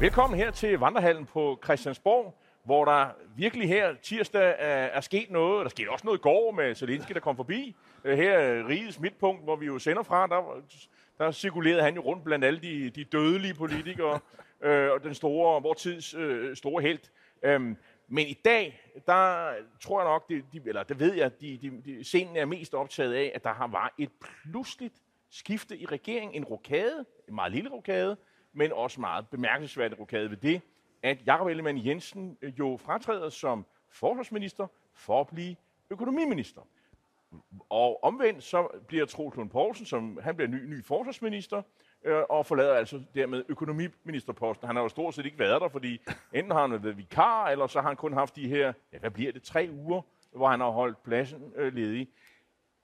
Velkommen 0.00 0.38
her 0.38 0.50
til 0.50 0.78
Vandrehallen 0.78 1.26
på 1.26 1.58
Christiansborg, 1.64 2.34
hvor 2.64 2.84
der 2.84 3.08
virkelig 3.36 3.68
her 3.68 3.94
tirsdag 4.02 4.54
er, 4.58 5.00
sket 5.00 5.30
noget. 5.30 5.64
Der 5.64 5.68
skete 5.68 5.90
også 5.90 6.06
noget 6.06 6.18
i 6.18 6.22
går 6.22 6.50
med 6.50 6.74
Zelensky, 6.74 7.12
der 7.12 7.20
kom 7.20 7.36
forbi. 7.36 7.76
Øh, 8.04 8.16
Her 8.16 8.38
er 8.38 8.68
rigets 8.68 9.00
midtpunkt, 9.00 9.44
hvor 9.44 9.56
vi 9.56 9.66
jo 9.66 9.78
sender 9.78 10.02
fra. 10.02 10.26
Der, 10.26 10.62
der 11.18 11.30
cirkulerede 11.30 11.82
han 11.82 11.94
jo 11.94 12.00
rundt 12.00 12.24
blandt 12.24 12.44
alle 12.44 12.60
de, 12.60 12.90
de 12.90 13.04
dødelige 13.04 13.54
politikere 13.54 14.20
øh, 14.64 14.90
og 14.90 15.02
den 15.02 15.14
store, 15.14 15.62
vor 15.62 15.74
tids 15.74 16.14
øh, 16.14 16.56
store 16.56 16.82
held. 16.82 17.00
Øhm, 17.42 17.76
men 18.08 18.26
i 18.26 18.40
dag, 18.44 18.92
der 19.06 19.52
tror 19.80 20.00
jeg 20.00 20.10
nok, 20.10 20.28
de, 20.28 20.42
de, 20.52 20.68
eller 20.68 20.82
det 20.82 21.00
ved 21.00 21.14
jeg, 21.14 21.40
de, 21.40 21.58
de, 21.62 21.82
de, 21.84 22.04
scenen 22.04 22.36
er 22.36 22.44
mest 22.44 22.74
optaget 22.74 23.14
af, 23.14 23.32
at 23.34 23.44
der 23.44 23.52
har 23.52 23.66
var 23.66 23.94
et 23.98 24.10
pludseligt 24.20 24.94
skifte 25.30 25.78
i 25.78 25.86
regeringen. 25.86 26.34
En 26.34 26.44
rokade, 26.44 27.04
en 27.28 27.34
meget 27.34 27.52
lille 27.52 27.70
rokade, 27.70 28.16
men 28.56 28.72
også 28.72 29.00
meget 29.00 29.28
bemærkelsesværdig 29.28 30.00
rokade 30.00 30.30
ved 30.30 30.36
det, 30.36 30.60
at 31.02 31.26
Jakob 31.26 31.46
Ellemann 31.46 31.86
Jensen 31.86 32.38
øh, 32.42 32.58
jo 32.58 32.78
fratræder 32.84 33.28
som 33.28 33.66
forsvarsminister 33.90 34.66
for 34.94 35.20
at 35.20 35.26
blive 35.26 35.56
økonomiminister. 35.90 36.60
Og 37.68 38.04
omvendt 38.04 38.42
så 38.42 38.68
bliver 38.86 39.06
Troels 39.06 39.36
Lund 39.36 39.50
Poulsen, 39.50 39.86
som 39.86 40.18
han 40.22 40.36
bliver 40.36 40.48
ny, 40.48 40.64
ny 40.64 40.84
forsvarsminister, 40.84 41.62
øh, 42.04 42.22
og 42.30 42.46
forlader 42.46 42.74
altså 42.74 43.02
dermed 43.14 43.44
økonomiministerposten. 43.48 44.66
Han 44.66 44.76
har 44.76 44.82
jo 44.82 44.88
stort 44.88 45.14
set 45.14 45.26
ikke 45.26 45.38
været 45.38 45.60
der, 45.60 45.68
fordi 45.68 46.00
enten 46.32 46.52
har 46.52 46.60
han 46.60 46.82
været 46.82 46.96
vikar, 46.96 47.48
eller 47.48 47.66
så 47.66 47.80
har 47.80 47.88
han 47.88 47.96
kun 47.96 48.12
haft 48.12 48.36
de 48.36 48.48
her, 48.48 48.72
ja, 48.92 48.98
hvad 48.98 49.10
bliver 49.10 49.32
det, 49.32 49.42
tre 49.42 49.68
uger, 49.72 50.02
hvor 50.32 50.48
han 50.48 50.60
har 50.60 50.70
holdt 50.70 51.02
pladsen 51.02 51.52
øh, 51.56 51.74
ledig. 51.74 52.08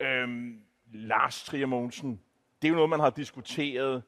Øhm, 0.00 0.60
Lars 0.92 1.44
Trier 1.44 1.66
Mogensen, 1.66 2.20
det 2.62 2.68
er 2.68 2.70
jo 2.70 2.74
noget, 2.74 2.91
man 2.91 3.00
har 3.00 3.10
diskuteret 3.10 4.02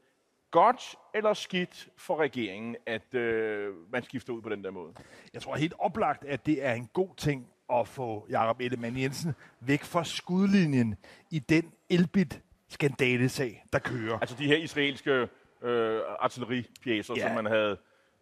godt 0.55 0.95
eller 1.15 1.35
skidt 1.35 1.89
for 1.97 2.21
regeringen, 2.21 2.77
at 2.87 3.15
øh, 3.15 3.75
man 3.93 4.03
skifter 4.03 4.33
ud 4.33 4.43
på 4.43 4.49
den 4.49 4.65
der 4.65 4.71
måde. 4.71 4.93
Jeg 5.35 5.43
tror 5.43 5.57
helt 5.57 5.75
oplagt, 5.79 6.25
at 6.25 6.47
det 6.47 6.65
er 6.67 6.73
en 6.73 6.89
god 6.93 7.09
ting 7.17 7.47
at 7.73 7.89
få 7.89 8.27
Jakob 8.31 8.61
Ellemann 8.61 8.99
Jensen 8.99 9.35
væk 9.61 9.85
fra 9.85 10.05
skudlinjen 10.05 10.97
i 11.31 11.39
den 11.39 11.73
elbit 11.91 12.41
skandalesag, 12.69 13.65
der 13.73 13.79
kører. 13.79 14.19
Altså 14.19 14.37
de 14.39 14.47
her 14.47 14.57
israelske 14.57 15.29
øh, 15.63 16.01
artilleripjæser, 16.19 17.15
Ja. 17.17 17.27
som 17.27 17.35
man 17.35 17.47
havde 17.47 17.77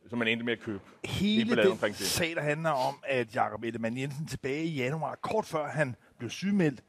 som 0.09 0.19
man 0.19 0.29
endte 0.29 0.45
med 0.45 0.53
at 0.53 0.61
købe. 0.61 0.81
Hele 1.05 1.57
den 1.57 1.77
det. 1.81 1.95
sag, 1.97 2.35
der 2.35 2.43
handler 2.43 2.71
om, 2.71 2.95
at 3.05 3.35
Jakob 3.35 3.65
Ellemann 3.65 3.99
Jensen 3.99 4.27
tilbage 4.27 4.65
i 4.65 4.75
januar, 4.77 5.15
kort 5.15 5.47
før 5.47 5.67
han 5.69 5.97
blev 6.19 6.31
sygemeldt, 6.31 6.83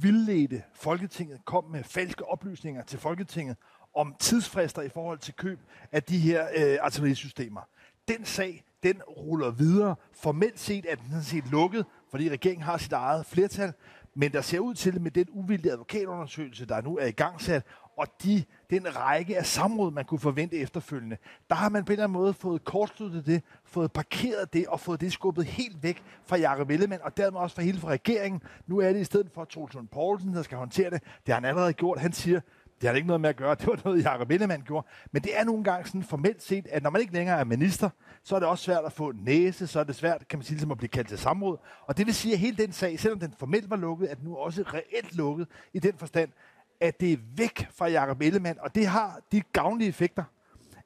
vildledte 0.00 0.62
Folketinget, 0.74 1.44
kom 1.44 1.64
med 1.64 1.84
falske 1.84 2.24
oplysninger 2.24 2.82
til 2.82 2.98
Folketinget 2.98 3.56
om 3.94 4.14
tidsfrister 4.18 4.82
i 4.82 4.88
forhold 4.88 5.18
til 5.18 5.34
køb 5.34 5.60
af 5.92 6.02
de 6.02 6.18
her 6.18 6.46
øh, 6.56 6.78
artillerisystemer. 6.80 7.60
Den 8.08 8.24
sag, 8.24 8.64
den 8.82 9.02
ruller 9.02 9.50
videre. 9.50 9.94
Formelt 10.12 10.60
set 10.60 10.86
er 10.88 10.94
den 10.94 11.04
sådan 11.08 11.24
set 11.24 11.50
lukket, 11.50 11.86
fordi 12.10 12.30
regeringen 12.30 12.62
har 12.62 12.78
sit 12.78 12.92
eget 12.92 13.26
flertal, 13.26 13.72
men 14.14 14.32
der 14.32 14.40
ser 14.40 14.58
ud 14.58 14.74
til 14.74 15.00
med 15.00 15.10
den 15.10 15.26
uvildige 15.30 15.72
advokatundersøgelse, 15.72 16.66
der 16.66 16.80
nu 16.80 16.98
er 16.98 17.06
i 17.06 17.10
gang 17.10 17.40
sat, 17.40 17.66
og 18.02 18.08
de, 18.22 18.44
den 18.70 18.96
række 18.96 19.38
af 19.38 19.46
samråd, 19.46 19.92
man 19.92 20.04
kunne 20.04 20.18
forvente 20.18 20.56
efterfølgende, 20.56 21.16
der 21.50 21.54
har 21.54 21.68
man 21.68 21.84
på 21.84 21.92
en 21.92 21.94
eller 21.94 22.04
anden 22.04 22.18
måde 22.18 22.34
fået 22.34 22.64
kortsluttet 22.64 23.26
det, 23.26 23.42
fået 23.64 23.92
parkeret 23.92 24.52
det 24.52 24.66
og 24.66 24.80
fået 24.80 25.00
det 25.00 25.12
skubbet 25.12 25.44
helt 25.44 25.82
væk 25.82 26.02
fra 26.24 26.36
Jakob 26.36 26.70
Ellemann, 26.70 27.02
og 27.02 27.16
dermed 27.16 27.40
også 27.40 27.56
fra 27.56 27.62
hele 27.62 27.78
fra 27.78 27.88
regeringen. 27.88 28.42
Nu 28.66 28.78
er 28.80 28.92
det 28.92 29.00
i 29.00 29.04
stedet 29.04 29.30
for 29.34 29.44
Troels 29.44 29.74
Lund 29.74 29.88
Poulsen, 29.88 30.34
der 30.34 30.42
skal 30.42 30.58
håndtere 30.58 30.90
det. 30.90 31.02
Det 31.02 31.34
har 31.34 31.34
han 31.34 31.44
allerede 31.44 31.72
gjort. 31.72 31.98
Han 32.00 32.12
siger, 32.12 32.40
det 32.80 32.88
har 32.88 32.92
det 32.92 32.96
ikke 32.96 33.06
noget 33.06 33.20
med 33.20 33.28
at 33.28 33.36
gøre. 33.36 33.54
Det 33.60 33.66
var 33.66 33.80
noget, 33.84 34.04
Jacob 34.04 34.30
Ellemann 34.30 34.62
gjorde. 34.62 34.86
Men 35.12 35.22
det 35.22 35.38
er 35.38 35.44
nogle 35.44 35.64
gange 35.64 35.86
sådan 35.86 36.02
formelt 36.02 36.42
set, 36.42 36.66
at 36.70 36.82
når 36.82 36.90
man 36.90 37.00
ikke 37.00 37.12
længere 37.12 37.38
er 37.38 37.44
minister, 37.44 37.90
så 38.22 38.34
er 38.34 38.38
det 38.38 38.48
også 38.48 38.64
svært 38.64 38.84
at 38.84 38.92
få 38.92 39.12
næse, 39.12 39.66
så 39.66 39.80
er 39.80 39.84
det 39.84 39.96
svært, 39.96 40.28
kan 40.28 40.38
man 40.38 40.44
sige, 40.44 40.54
ligesom 40.54 40.70
at 40.70 40.78
blive 40.78 40.88
kaldt 40.88 41.08
til 41.08 41.18
samråd. 41.18 41.58
Og 41.86 41.96
det 41.96 42.06
vil 42.06 42.14
sige, 42.14 42.34
at 42.34 42.38
hele 42.38 42.56
den 42.56 42.72
sag, 42.72 43.00
selvom 43.00 43.20
den 43.20 43.34
formelt 43.38 43.70
var 43.70 43.76
lukket, 43.76 44.10
er 44.10 44.14
den 44.14 44.24
nu 44.24 44.36
også 44.36 44.62
reelt 44.62 45.16
lukket 45.16 45.48
i 45.72 45.78
den 45.78 45.94
forstand, 45.96 46.30
at 46.82 47.00
det 47.00 47.12
er 47.12 47.16
væk 47.36 47.66
fra 47.74 47.88
Jakob 47.88 48.20
Ellemann, 48.20 48.58
og 48.60 48.74
det 48.74 48.86
har 48.86 49.20
de 49.32 49.42
gavnlige 49.52 49.88
effekter, 49.88 50.24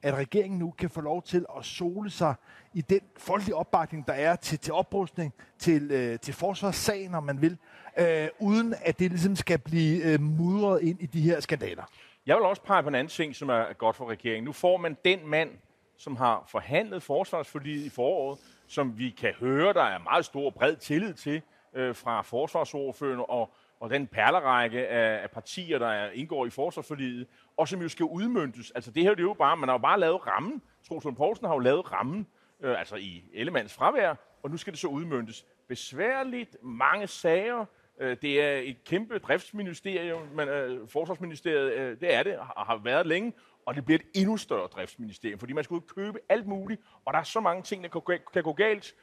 at 0.03 0.15
regeringen 0.15 0.59
nu 0.59 0.71
kan 0.71 0.91
få 0.91 1.01
lov 1.01 1.23
til 1.23 1.47
at 1.59 1.65
sole 1.65 2.11
sig 2.11 2.35
i 2.75 2.81
den 2.81 3.01
folkelige 3.17 3.55
opbakning, 3.55 4.07
der 4.07 4.13
er 4.13 4.37
til, 4.37 4.59
til 4.59 4.73
oprustning, 4.73 5.35
til, 5.59 5.91
øh, 5.91 6.19
til 6.19 6.35
forsvarssagen, 6.35 7.15
om 7.15 7.23
man 7.25 7.43
vil, 7.43 7.59
øh, 7.99 8.29
uden 8.39 8.75
at 8.83 8.99
det 8.99 9.11
ligesom 9.11 9.37
skal 9.37 9.59
blive 9.59 10.05
øh, 10.05 10.21
mudret 10.21 10.83
ind 10.83 11.01
i 11.01 11.07
de 11.07 11.21
her 11.21 11.41
skandaler. 11.41 11.85
Jeg 12.27 12.37
vil 12.37 12.45
også 12.45 12.63
pege 12.63 12.83
på 12.83 12.89
en 12.89 12.95
anden 12.95 13.11
ting, 13.11 13.37
som 13.37 13.49
er 13.49 13.73
godt 13.73 13.97
for 13.97 14.11
regeringen. 14.11 14.45
Nu 14.45 14.53
får 14.53 14.77
man 14.77 14.97
den 15.05 15.27
mand, 15.27 15.51
som 15.99 16.17
har 16.17 16.45
forhandlet 16.49 17.03
forsvarsforliget 17.03 17.85
i 17.85 17.89
foråret, 17.89 18.39
som 18.67 18.99
vi 18.99 19.11
kan 19.11 19.33
høre, 19.41 19.73
der 19.73 19.83
er 19.83 19.99
meget 19.99 20.25
stor 20.25 20.51
bred 20.51 20.77
tillid 20.77 21.15
til 21.15 21.43
øh, 21.75 21.95
fra 21.95 22.23
forsvarsordførende 22.23 23.25
og, 23.25 23.51
og 23.81 23.91
den 23.91 24.07
perlerække 24.07 24.89
af, 24.89 25.23
af 25.23 25.31
partier, 25.31 25.79
der 25.79 26.11
indgår 26.11 26.47
i 26.47 26.51
forsvarsforliget, 26.51 27.27
og 27.57 27.69
som 27.69 27.83
jo 27.83 27.89
skal 27.89 28.05
udmyndtes. 28.05 28.71
Altså 28.71 28.91
det 28.91 29.03
her 29.03 29.11
det 29.11 29.21
er 29.21 29.23
jo 29.23 29.35
bare, 29.35 29.57
man 29.57 29.69
har 29.69 29.75
jo 29.75 29.83
bare 29.83 30.01
lavet 30.01 30.27
rammen. 30.27 30.63
Troels 30.89 31.05
Lund 31.05 31.17
Poulsen 31.17 31.47
har 31.47 31.55
jo 31.55 31.59
lavet 31.59 31.93
rammen, 31.93 32.27
øh, 32.61 32.79
altså 32.79 32.97
i 32.97 33.25
Ellemands 33.35 33.75
fravær, 33.75 34.15
og 34.43 34.51
nu 34.51 34.57
skal 34.57 34.73
det 34.73 34.81
så 34.81 34.89
udmyndtes. 34.89 35.47
Besværligt, 35.69 36.57
mange 36.63 37.07
sager, 37.07 37.65
Øh, 38.01 38.17
Det 38.23 38.43
er 38.43 38.57
et 38.57 38.85
kæmpe 38.85 39.19
driftsministerium, 39.19 40.23
men 40.35 40.49
øh, 40.49 40.89
Forsvarsministeriet, 40.89 41.73
øh, 41.73 42.01
det 42.01 42.15
er 42.15 42.23
det, 42.23 42.33
har 42.33 42.65
har 42.67 42.77
været 42.85 43.07
længe, 43.07 43.33
og 43.67 43.75
det 43.75 43.85
bliver 43.85 43.99
et 43.99 44.21
endnu 44.21 44.37
større 44.37 44.67
driftsministerium, 44.67 45.39
fordi 45.39 45.53
man 45.53 45.65
skal 45.65 45.75
ud 45.75 45.81
og 45.81 45.87
købe 45.87 46.19
alt 46.29 46.47
muligt, 46.47 46.81
og 47.05 47.13
der 47.13 47.19
er 47.19 47.25
så 47.25 47.41
mange 47.41 47.63
ting, 47.63 47.83
der 47.85 47.89
kan 47.89 48.19
kan 48.33 48.43
gå 48.43 48.53
galt. 48.53 48.95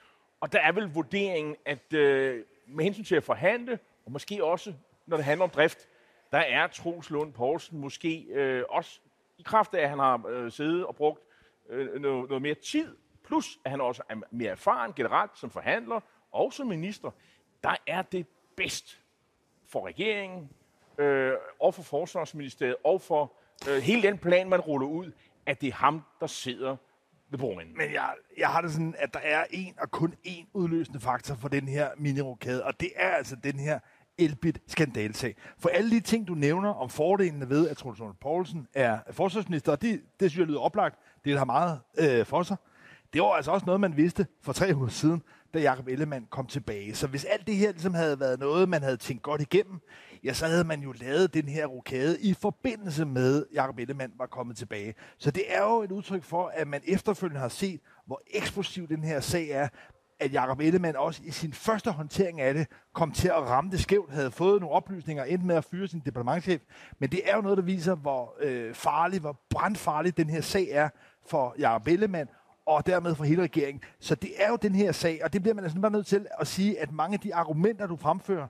Og 0.42 0.54
der 0.54 0.60
er 0.60 0.72
vel 0.72 0.84
vurderingen, 0.84 1.56
at 1.66 1.94
øh, 1.94 2.44
med 2.68 2.84
hensyn 2.84 3.04
til 3.04 3.16
at 3.16 3.24
forhandle, 3.24 3.80
og 4.06 4.12
måske 4.12 4.44
også, 4.44 4.74
når 5.06 5.18
det 5.18 5.26
handler 5.26 5.44
om 5.44 5.50
drift, 5.50 5.88
der 6.32 6.38
er 6.38 6.68
Troels 6.68 7.10
Lund 7.10 7.34
Poulsen 7.34 7.80
måske 7.80 8.26
øh, 8.30 8.64
også 8.70 9.00
i 9.38 9.42
kraft 9.42 9.74
af, 9.74 9.82
at 9.82 9.90
han 9.90 10.00
har 10.00 10.28
øh, 10.28 10.52
siddet 10.52 10.86
og 10.86 10.96
brugt 10.96 11.22
øh, 11.70 12.02
noget, 12.02 12.30
noget 12.30 12.42
mere 12.42 12.56
tid, 12.56 12.98
plus 13.24 13.58
at 13.66 13.72
han 13.72 13.82
også 13.82 14.04
er 14.10 14.16
mere 14.32 14.52
erfaren 14.52 14.94
generelt 14.96 15.32
som 15.38 15.50
forhandler 15.50 16.00
og 16.32 16.54
som 16.54 16.68
minister, 16.68 17.12
der 17.64 17.76
er 17.88 18.02
det 18.02 18.28
bedst 18.58 19.02
for 19.68 19.88
regeringen 19.88 20.50
øh, 20.98 21.34
og 21.60 21.76
for 21.76 21.84
Forsvarsministeriet 21.84 22.76
og 22.84 23.02
for 23.02 23.34
øh, 23.70 23.82
hele 23.82 24.02
den 24.02 24.18
plan, 24.18 24.50
man 24.50 24.60
ruller 24.60 24.88
ud, 24.88 25.12
at 25.46 25.62
det 25.62 25.68
er 25.68 25.74
ham, 25.74 26.02
der 26.20 26.28
sidder 26.28 26.76
ved 27.30 27.40
bordenden. 27.40 27.78
Men 27.78 27.94
jeg, 27.94 28.14
jeg 28.38 28.50
har 28.50 28.62
det 28.62 28.72
sådan, 28.72 28.96
at 28.98 29.14
der 29.14 29.20
er 29.20 29.46
en 29.50 29.76
og 29.80 29.92
kun 29.92 30.16
én 30.28 30.46
udløsende 30.54 31.00
faktor 31.00 31.36
for 31.36 31.48
den 31.48 31.68
her 31.68 31.90
minirokade, 31.98 32.66
og 32.66 32.80
det 32.80 32.92
er 32.96 33.10
altså 33.10 33.36
den 33.36 33.60
her 33.60 33.80
elbit 34.18 34.60
skandalsag. 34.68 35.36
For 35.60 35.70
alle 35.70 35.92
de 35.92 36.00
ting, 36.00 36.28
du 36.28 36.34
nævner 36.34 36.70
om 36.70 36.90
fordelene 36.90 37.50
ved, 37.50 37.70
at 37.70 37.78
Troels 37.78 38.00
Lund 38.00 38.16
Poulsen 38.22 38.68
er 38.74 39.00
forsvarsminister, 39.12 39.72
og 39.72 39.82
det, 39.82 40.02
det 40.20 40.32
synes 40.32 40.40
jeg 40.40 40.48
lyder 40.48 40.60
oplagt, 40.60 41.00
det 41.26 41.38
har 41.38 41.46
meget 41.46 41.80
øh, 41.98 42.26
for 42.26 42.44
sig. 42.44 42.58
Det 43.14 43.22
var 43.22 43.28
altså 43.28 43.52
også 43.52 43.66
noget, 43.66 43.82
man 43.82 43.98
vidste 43.98 44.28
for 44.42 44.54
tre 44.54 44.76
uger 44.76 44.88
siden, 44.88 45.22
da 45.54 45.60
Jakob 45.60 45.88
Ellemann 45.88 46.28
kom 46.30 46.48
tilbage. 46.48 46.96
Så 46.96 47.08
hvis 47.08 47.26
alt 47.26 47.48
det 47.48 47.56
her 47.56 47.72
ligesom 47.72 47.94
havde 47.94 48.20
været 48.20 48.40
noget, 48.40 48.70
man 48.70 48.84
havde 48.84 48.98
tænkt 48.98 49.24
godt 49.24 49.42
igennem, 49.42 49.80
ja, 50.24 50.34
så 50.34 50.48
havde 50.48 50.64
man 50.64 50.80
jo 50.82 50.92
lavet 50.92 51.34
den 51.34 51.48
her 51.48 51.66
rokade 51.66 52.22
i 52.22 52.34
forbindelse 52.34 53.06
med, 53.06 53.46
at 53.46 53.56
Jacob 53.56 53.80
Ellemann 53.80 54.14
var 54.18 54.26
kommet 54.26 54.58
tilbage. 54.58 54.94
Så 55.18 55.32
det 55.32 55.44
er 55.48 55.64
jo 55.64 55.82
et 55.82 55.92
udtryk 55.92 56.24
for, 56.24 56.52
at 56.54 56.68
man 56.68 56.82
efterfølgende 56.88 57.42
har 57.42 57.50
set, 57.50 57.80
hvor 58.06 58.22
eksplosiv 58.28 58.88
den 58.88 59.04
her 59.04 59.20
sag 59.20 59.50
er, 59.50 59.68
at 60.24 60.34
Jakob 60.34 60.60
Ellemann 60.60 60.96
også 60.96 61.22
i 61.26 61.32
sin 61.32 61.54
første 61.54 61.92
håndtering 61.92 62.42
af 62.42 62.54
det 62.54 62.68
kom 62.94 63.12
til 63.12 63.28
at 63.28 63.42
ramme 63.42 63.72
det 63.72 63.80
skævt, 63.80 64.14
havde 64.14 64.32
fået 64.32 64.62
nogle 64.62 64.76
oplysninger, 64.76 65.24
endte 65.24 65.48
med 65.48 65.56
at 65.56 65.66
fyre 65.66 65.88
sin 65.88 66.02
departementchef. 66.06 66.62
Men 67.00 67.12
det 67.12 67.22
er 67.30 67.36
jo 67.36 67.42
noget, 67.42 67.58
der 67.58 67.64
viser, 67.64 67.96
hvor 67.96 68.36
øh, 68.40 68.74
farlig, 68.74 69.20
hvor 69.20 69.40
brandfarlig 69.50 70.18
den 70.18 70.30
her 70.30 70.42
sag 70.42 70.68
er 70.72 70.90
for 71.26 71.56
Jakob 71.60 71.88
Ellemann, 71.88 72.30
og 72.66 72.86
dermed 72.86 73.16
for 73.16 73.24
hele 73.24 73.44
regeringen. 73.44 73.84
Så 74.00 74.16
det 74.16 74.32
er 74.38 74.50
jo 74.50 74.56
den 74.56 74.76
her 74.76 74.92
sag, 74.92 75.20
og 75.24 75.34
det 75.34 75.42
bliver 75.42 75.56
man 75.56 75.64
altså 75.64 75.80
bare 75.80 75.92
nødt 75.92 76.06
til 76.06 76.28
at 76.40 76.48
sige, 76.48 76.80
at 76.80 76.92
mange 76.92 77.14
af 77.14 77.20
de 77.20 77.36
argumenter, 77.36 77.88
du 77.88 77.96
fremfører, 77.96 78.48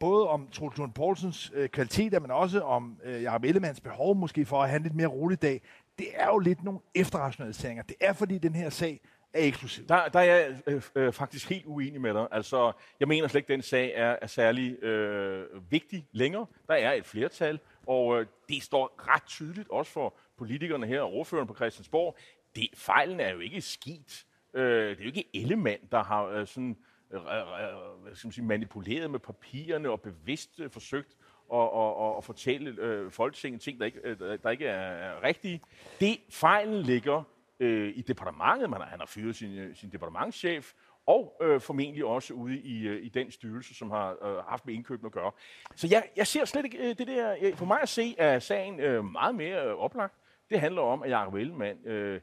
både 0.00 0.28
om 0.28 0.48
Troels 0.52 0.76
Lund 0.76 0.92
Poulsens 0.92 1.52
øh, 1.54 1.68
kvaliteter, 1.68 2.20
men 2.20 2.30
også 2.30 2.60
om 2.60 3.00
øh, 3.04 3.22
Jacob 3.22 3.44
Ellemanns 3.44 3.80
behov 3.80 4.16
måske 4.16 4.44
for 4.44 4.62
at 4.62 4.68
have 4.68 4.76
en 4.76 4.82
lidt 4.82 4.94
mere 4.94 5.06
rolig 5.06 5.42
dag, 5.42 5.62
det 5.98 6.06
er 6.14 6.26
jo 6.26 6.38
lidt 6.38 6.64
nogle 6.64 6.80
efterrationaliseringer. 6.94 7.82
Det 7.82 7.96
er 8.00 8.12
fordi 8.12 8.38
den 8.38 8.54
her 8.54 8.70
sag 8.70 9.00
er 9.42 9.46
eksklusiv. 9.46 9.86
Der, 9.86 10.08
der 10.08 10.20
er 10.20 10.24
jeg 10.24 10.62
øh, 10.66 10.82
øh, 10.94 11.12
faktisk 11.12 11.48
helt 11.48 11.66
uenig 11.66 12.00
med 12.00 12.14
dig. 12.14 12.28
Altså, 12.30 12.72
jeg 13.00 13.08
mener 13.08 13.28
slet 13.28 13.38
ikke, 13.38 13.52
at 13.52 13.56
den 13.56 13.62
sag 13.62 13.92
er, 13.94 14.16
er 14.22 14.26
særlig 14.26 14.82
øh, 14.82 15.46
vigtig 15.70 16.06
længere. 16.12 16.46
Der 16.68 16.74
er 16.74 16.92
et 16.92 17.06
flertal, 17.06 17.60
og 17.86 18.20
øh, 18.20 18.26
det 18.48 18.62
står 18.62 18.94
ret 19.14 19.26
tydeligt 19.26 19.68
også 19.70 19.92
for 19.92 20.14
politikerne 20.38 20.86
her 20.86 21.00
og 21.00 21.12
ordføreren 21.12 21.48
på 21.48 21.54
Christiansborg. 21.54 22.16
Det, 22.56 22.68
fejlen 22.74 23.20
er 23.20 23.32
jo 23.32 23.38
ikke 23.38 23.60
skidt. 23.60 24.26
Øh, 24.54 24.90
det 24.90 24.98
er 24.98 25.02
jo 25.02 25.06
ikke 25.06 25.28
Ellemann, 25.34 25.80
der 25.92 26.02
har 26.02 26.24
øh, 26.24 26.46
sådan, 26.46 26.76
øh, 27.10 27.20
øh, 27.20 28.10
øh 28.10 28.16
skal 28.16 28.26
man 28.26 28.32
sige, 28.32 28.44
manipuleret 28.44 29.10
med 29.10 29.18
papirerne 29.18 29.90
og 29.90 30.00
bevidst 30.00 30.60
øh, 30.60 30.70
forsøgt 30.70 31.16
at, 31.52 31.60
at, 31.60 31.64
at, 31.64 32.16
og 32.16 32.24
fortælle 32.24 32.70
øh, 32.80 33.10
Folketinget 33.10 33.60
ting, 33.60 33.78
der 33.78 33.86
ikke, 33.86 34.00
øh, 34.04 34.38
der 34.42 34.50
ikke 34.50 34.66
er, 34.66 35.12
er 35.12 35.22
rigtige. 35.22 35.60
Det 36.00 36.18
fejlen 36.30 36.82
ligger 36.82 37.22
øh, 37.60 37.92
i 37.96 38.02
departementet. 38.02 38.70
Man 38.70 38.80
har, 38.80 38.88
han 38.88 38.98
har 38.98 39.06
fyret 39.06 39.36
sin, 39.36 39.58
øh, 39.58 39.76
sin 39.76 39.90
departementschef, 39.90 40.72
og 41.06 41.36
øh, 41.42 41.60
formentlig 41.60 42.04
også 42.04 42.34
ude 42.34 42.60
i, 42.60 42.86
øh, 42.86 43.04
i 43.04 43.08
den 43.08 43.30
styrelse, 43.30 43.74
som 43.74 43.90
har 43.90 44.26
øh, 44.26 44.44
haft 44.44 44.66
med 44.66 44.74
indkøbene 44.74 45.06
at 45.06 45.12
gøre. 45.12 45.32
Så 45.74 45.88
jeg, 45.90 46.08
jeg 46.16 46.26
ser 46.26 46.44
slet 46.44 46.64
ikke 46.64 46.78
øh, 46.78 46.98
det 46.98 47.06
der... 47.06 47.36
Øh, 47.42 47.56
for 47.56 47.66
mig 47.66 47.82
at 47.82 47.88
se 47.88 48.14
er 48.18 48.38
sagen 48.38 48.80
øh, 48.80 49.04
meget 49.04 49.34
mere 49.34 49.66
øh, 49.66 49.74
oplagt. 49.74 50.14
Det 50.50 50.60
handler 50.60 50.82
om, 50.82 51.02
at 51.02 51.10
Jacob 51.10 51.34
Ellemann 51.34 51.86
øh, 51.86 52.20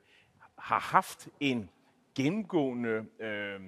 har 0.58 0.80
haft 0.80 1.28
en 1.40 1.70
gennemgående 2.16 3.06
øh, 3.20 3.60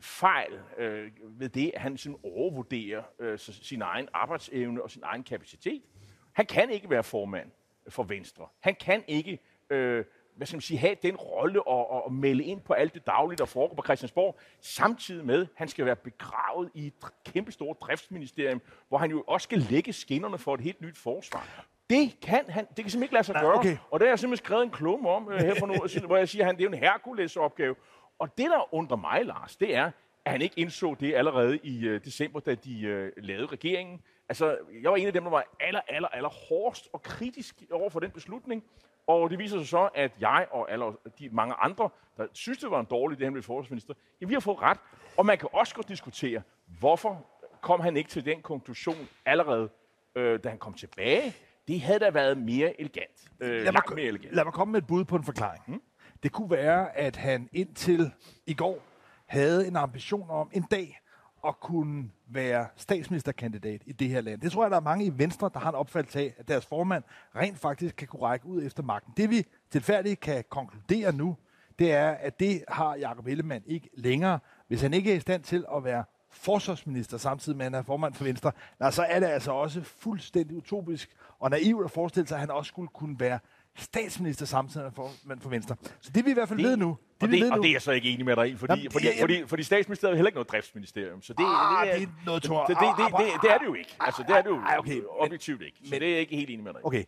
fejl 0.00 0.60
øh, 0.78 1.10
ved 1.22 1.48
det, 1.48 1.70
at 1.74 1.80
han 1.80 1.96
sådan 1.96 2.18
overvurderer 2.22 3.02
øh, 3.18 3.38
sin 3.38 3.82
egen 3.82 4.08
arbejdsevne 4.12 4.82
og 4.82 4.90
sin 4.90 5.02
egen 5.04 5.24
kapacitet. 5.24 5.82
Han 6.32 6.46
kan 6.46 6.70
ikke 6.70 6.90
være 6.90 7.02
formand 7.04 7.50
for 7.88 8.02
Venstre. 8.02 8.48
Han 8.60 8.74
kan 8.74 9.04
ikke 9.06 9.38
øh, 9.70 10.04
hvad 10.36 10.46
skal 10.46 10.56
man 10.56 10.60
sige, 10.60 10.78
have 10.78 10.96
den 11.02 11.16
rolle 11.16 11.66
og, 11.66 11.90
og, 11.90 12.04
og 12.04 12.12
melde 12.12 12.44
ind 12.44 12.60
på 12.60 12.72
alt 12.72 12.94
det 12.94 13.06
daglige, 13.06 13.38
der 13.38 13.44
foregår 13.44 13.74
på 13.74 13.82
Christiansborg, 13.82 14.38
samtidig 14.60 15.26
med, 15.26 15.42
at 15.42 15.48
han 15.54 15.68
skal 15.68 15.84
være 15.84 15.96
begravet 15.96 16.70
i 16.74 16.86
et 16.86 16.94
kæmpestort 17.24 17.76
driftsministerium, 17.80 18.60
hvor 18.88 18.98
han 18.98 19.10
jo 19.10 19.24
også 19.26 19.44
skal 19.44 19.58
lægge 19.58 19.92
skinnerne 19.92 20.38
for 20.38 20.54
et 20.54 20.60
helt 20.60 20.80
nyt 20.80 20.98
forsvar. 20.98 21.66
Det 21.90 22.20
kan 22.22 22.44
han, 22.48 22.64
det 22.64 22.76
kan 22.76 22.90
simpelthen 22.90 23.02
ikke 23.02 23.14
lade 23.14 23.24
sig 23.24 23.32
Nej, 23.32 23.42
gøre. 23.42 23.54
Okay. 23.54 23.76
Og 23.90 24.00
det 24.00 24.06
har 24.08 24.12
jeg 24.12 24.18
simpelthen 24.18 24.44
skrevet 24.44 24.62
en 24.64 24.70
klumme 24.70 25.08
om 25.08 25.26
uh, 25.26 25.32
her 25.32 25.54
for 25.58 25.66
nu, 25.66 26.06
hvor 26.06 26.16
jeg 26.16 26.28
siger, 26.28 26.42
at 26.42 26.46
han, 26.46 26.56
det 26.56 26.64
er 26.64 26.68
en 26.68 26.74
Hercules 26.74 27.36
opgave. 27.36 27.74
Og 28.18 28.38
det, 28.38 28.46
der 28.50 28.74
undrer 28.74 28.96
mig, 28.96 29.24
Lars, 29.24 29.56
det 29.56 29.74
er, 29.74 29.90
at 30.24 30.32
han 30.32 30.42
ikke 30.42 30.60
indså 30.60 30.94
det 30.94 31.14
allerede 31.14 31.58
i 31.62 31.88
uh, 31.88 31.94
december, 32.04 32.40
da 32.40 32.54
de 32.54 33.10
uh, 33.16 33.24
lavede 33.24 33.46
regeringen. 33.46 34.02
Altså, 34.28 34.58
jeg 34.82 34.90
var 34.90 34.96
en 34.96 35.06
af 35.06 35.12
dem, 35.12 35.22
der 35.22 35.30
var 35.30 35.44
aller, 35.60 35.80
aller, 35.88 36.08
aller 36.08 36.28
hårdest 36.28 36.88
og 36.92 37.02
kritisk 37.02 37.62
over 37.72 37.90
for 37.90 38.00
den 38.00 38.10
beslutning. 38.10 38.64
Og 39.06 39.30
det 39.30 39.38
viser 39.38 39.58
sig 39.58 39.68
så, 39.68 39.88
at 39.94 40.12
jeg 40.20 40.46
og 40.50 40.70
alle 40.70 40.84
de 41.18 41.28
mange 41.28 41.54
andre, 41.54 41.90
der 42.16 42.26
synes, 42.32 42.58
det 42.58 42.70
var 42.70 42.80
en 42.80 42.86
dårlig 42.86 43.18
idé, 43.18 43.24
han 43.24 43.32
blev 43.32 43.42
forsvarsminister, 43.42 43.94
ja, 44.20 44.26
vi 44.26 44.32
har 44.32 44.40
fået 44.40 44.62
ret. 44.62 44.78
Og 45.16 45.26
man 45.26 45.38
kan 45.38 45.48
også 45.52 45.74
godt 45.74 45.88
diskutere, 45.88 46.42
hvorfor 46.78 47.26
kom 47.60 47.80
han 47.80 47.96
ikke 47.96 48.10
til 48.10 48.24
den 48.24 48.42
konklusion 48.42 49.08
allerede, 49.26 49.68
øh, 50.14 50.40
da 50.44 50.48
han 50.48 50.58
kom 50.58 50.74
tilbage. 50.74 51.34
Det 51.68 51.80
havde 51.80 51.98
da 51.98 52.10
været 52.10 52.38
mere 52.38 52.80
elegant. 52.80 53.30
Øh, 53.40 53.62
lad, 53.62 53.72
mig, 53.72 53.82
mere 53.94 54.04
elegant. 54.04 54.34
lad 54.34 54.44
mig 54.44 54.52
komme 54.52 54.72
med 54.72 54.80
et 54.80 54.86
bud 54.86 55.04
på 55.04 55.16
en 55.16 55.24
forklaring. 55.24 55.62
Hmm? 55.66 55.82
Det 56.22 56.32
kunne 56.32 56.50
være, 56.50 56.96
at 56.96 57.16
han 57.16 57.48
indtil 57.52 58.12
i 58.46 58.54
går 58.54 58.82
havde 59.26 59.66
en 59.66 59.76
ambition 59.76 60.30
om 60.30 60.50
en 60.52 60.62
dag 60.70 61.00
at 61.46 61.60
kunne 61.60 62.10
være 62.26 62.66
statsministerkandidat 62.76 63.82
i 63.86 63.92
det 63.92 64.08
her 64.08 64.20
land. 64.20 64.40
Det 64.40 64.52
tror 64.52 64.64
jeg, 64.64 64.70
der 64.70 64.76
er 64.76 64.80
mange 64.80 65.04
i 65.04 65.12
Venstre, 65.18 65.50
der 65.54 65.60
har 65.60 65.68
en 65.68 65.74
opfattelse 65.74 66.20
af, 66.20 66.34
at 66.38 66.48
deres 66.48 66.66
formand 66.66 67.04
rent 67.36 67.58
faktisk 67.58 67.96
kan 67.96 68.08
kunne 68.08 68.22
række 68.22 68.46
ud 68.46 68.62
efter 68.62 68.82
magten. 68.82 69.12
Det 69.16 69.30
vi 69.30 69.46
tilfærdigt 69.70 70.20
kan 70.20 70.44
konkludere 70.48 71.12
nu, 71.12 71.36
det 71.78 71.92
er, 71.92 72.10
at 72.10 72.40
det 72.40 72.64
har 72.68 72.94
Jacob 72.94 73.26
Ellemann 73.26 73.64
ikke 73.66 73.90
længere. 73.94 74.38
Hvis 74.68 74.82
han 74.82 74.94
ikke 74.94 75.12
er 75.12 75.16
i 75.16 75.20
stand 75.20 75.42
til 75.42 75.64
at 75.76 75.84
være 75.84 76.04
forsvarsminister 76.30 77.18
samtidig 77.18 77.58
med, 77.58 77.66
at 77.66 77.72
han 77.72 77.78
er 77.78 77.82
formand 77.82 78.14
for 78.14 78.24
Venstre, 78.24 78.52
så 78.90 79.06
er 79.08 79.20
det 79.20 79.26
altså 79.26 79.52
også 79.52 79.82
fuldstændig 79.82 80.56
utopisk 80.56 81.16
og 81.38 81.50
naivt 81.50 81.84
at 81.84 81.90
forestille 81.90 82.28
sig, 82.28 82.36
at 82.36 82.40
han 82.40 82.50
også 82.50 82.68
skulle 82.68 82.88
kunne 82.88 83.20
være 83.20 83.38
statsminister 83.76 84.46
samtidig 84.46 84.92
for, 84.94 85.10
men 85.24 85.40
for 85.40 85.48
Venstre. 85.48 85.76
Så 86.00 86.10
det 86.14 86.24
vi 86.24 86.30
i 86.30 86.34
hvert 86.34 86.48
fald 86.48 86.58
det, 86.58 86.68
ved 86.68 86.76
nu. 86.76 86.96
Det, 87.20 87.22
og, 87.22 87.28
det, 87.28 87.52
og 87.52 87.58
det 87.58 87.68
er 87.68 87.72
jeg 87.72 87.82
så 87.82 87.92
ikke 87.92 88.10
enig 88.10 88.24
med 88.24 88.36
dig 88.36 88.48
i, 88.48 88.56
fordi, 88.56 88.72
Jamen, 88.72 88.92
fordi, 88.92 89.06
fordi, 89.06 89.20
fordi, 89.20 89.46
fordi 89.46 89.62
statsministeriet 89.62 90.12
er 90.12 90.16
heller 90.16 90.28
ikke 90.28 90.36
noget 90.36 90.50
driftsministerium. 90.50 91.22
Så 91.22 91.32
det, 91.32 91.44
ah, 91.46 91.86
det, 91.86 91.94
er, 91.94 91.98
det 91.98 92.08
er 92.08 92.12
noget 92.26 92.42
tår. 92.42 92.66
Det, 92.66 92.76
det, 92.80 92.88
det, 92.98 93.18
det, 93.18 93.42
det, 93.42 93.50
er 93.50 93.58
det 93.58 93.66
jo 93.66 93.74
ikke. 93.74 93.96
Altså, 94.00 94.24
det 94.28 94.36
er 94.36 94.42
det 94.42 94.50
jo 94.50 94.62
okay, 94.78 95.02
objektivt 95.18 95.62
ikke. 95.62 95.76
Så 95.84 95.90
men, 95.90 96.00
det 96.00 96.08
er 96.08 96.12
jeg 96.12 96.20
ikke 96.20 96.36
helt 96.36 96.50
enig 96.50 96.64
med 96.64 96.72
dig 96.72 96.80
i. 96.80 96.84
Okay, 96.84 97.04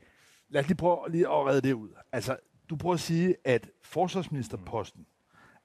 lad 0.49 0.61
os 0.61 0.69
lige 0.69 0.77
prøve 0.77 0.99
lige 1.09 1.27
at 1.27 1.47
redde 1.47 1.69
det 1.69 1.73
ud. 1.75 1.89
Altså, 2.13 2.37
du 2.71 2.77
prøver 2.77 2.95
at 2.95 3.01
sige, 3.01 3.37
at 3.45 3.71
forsvarsministerposten, 3.83 5.01
mm 5.01 5.18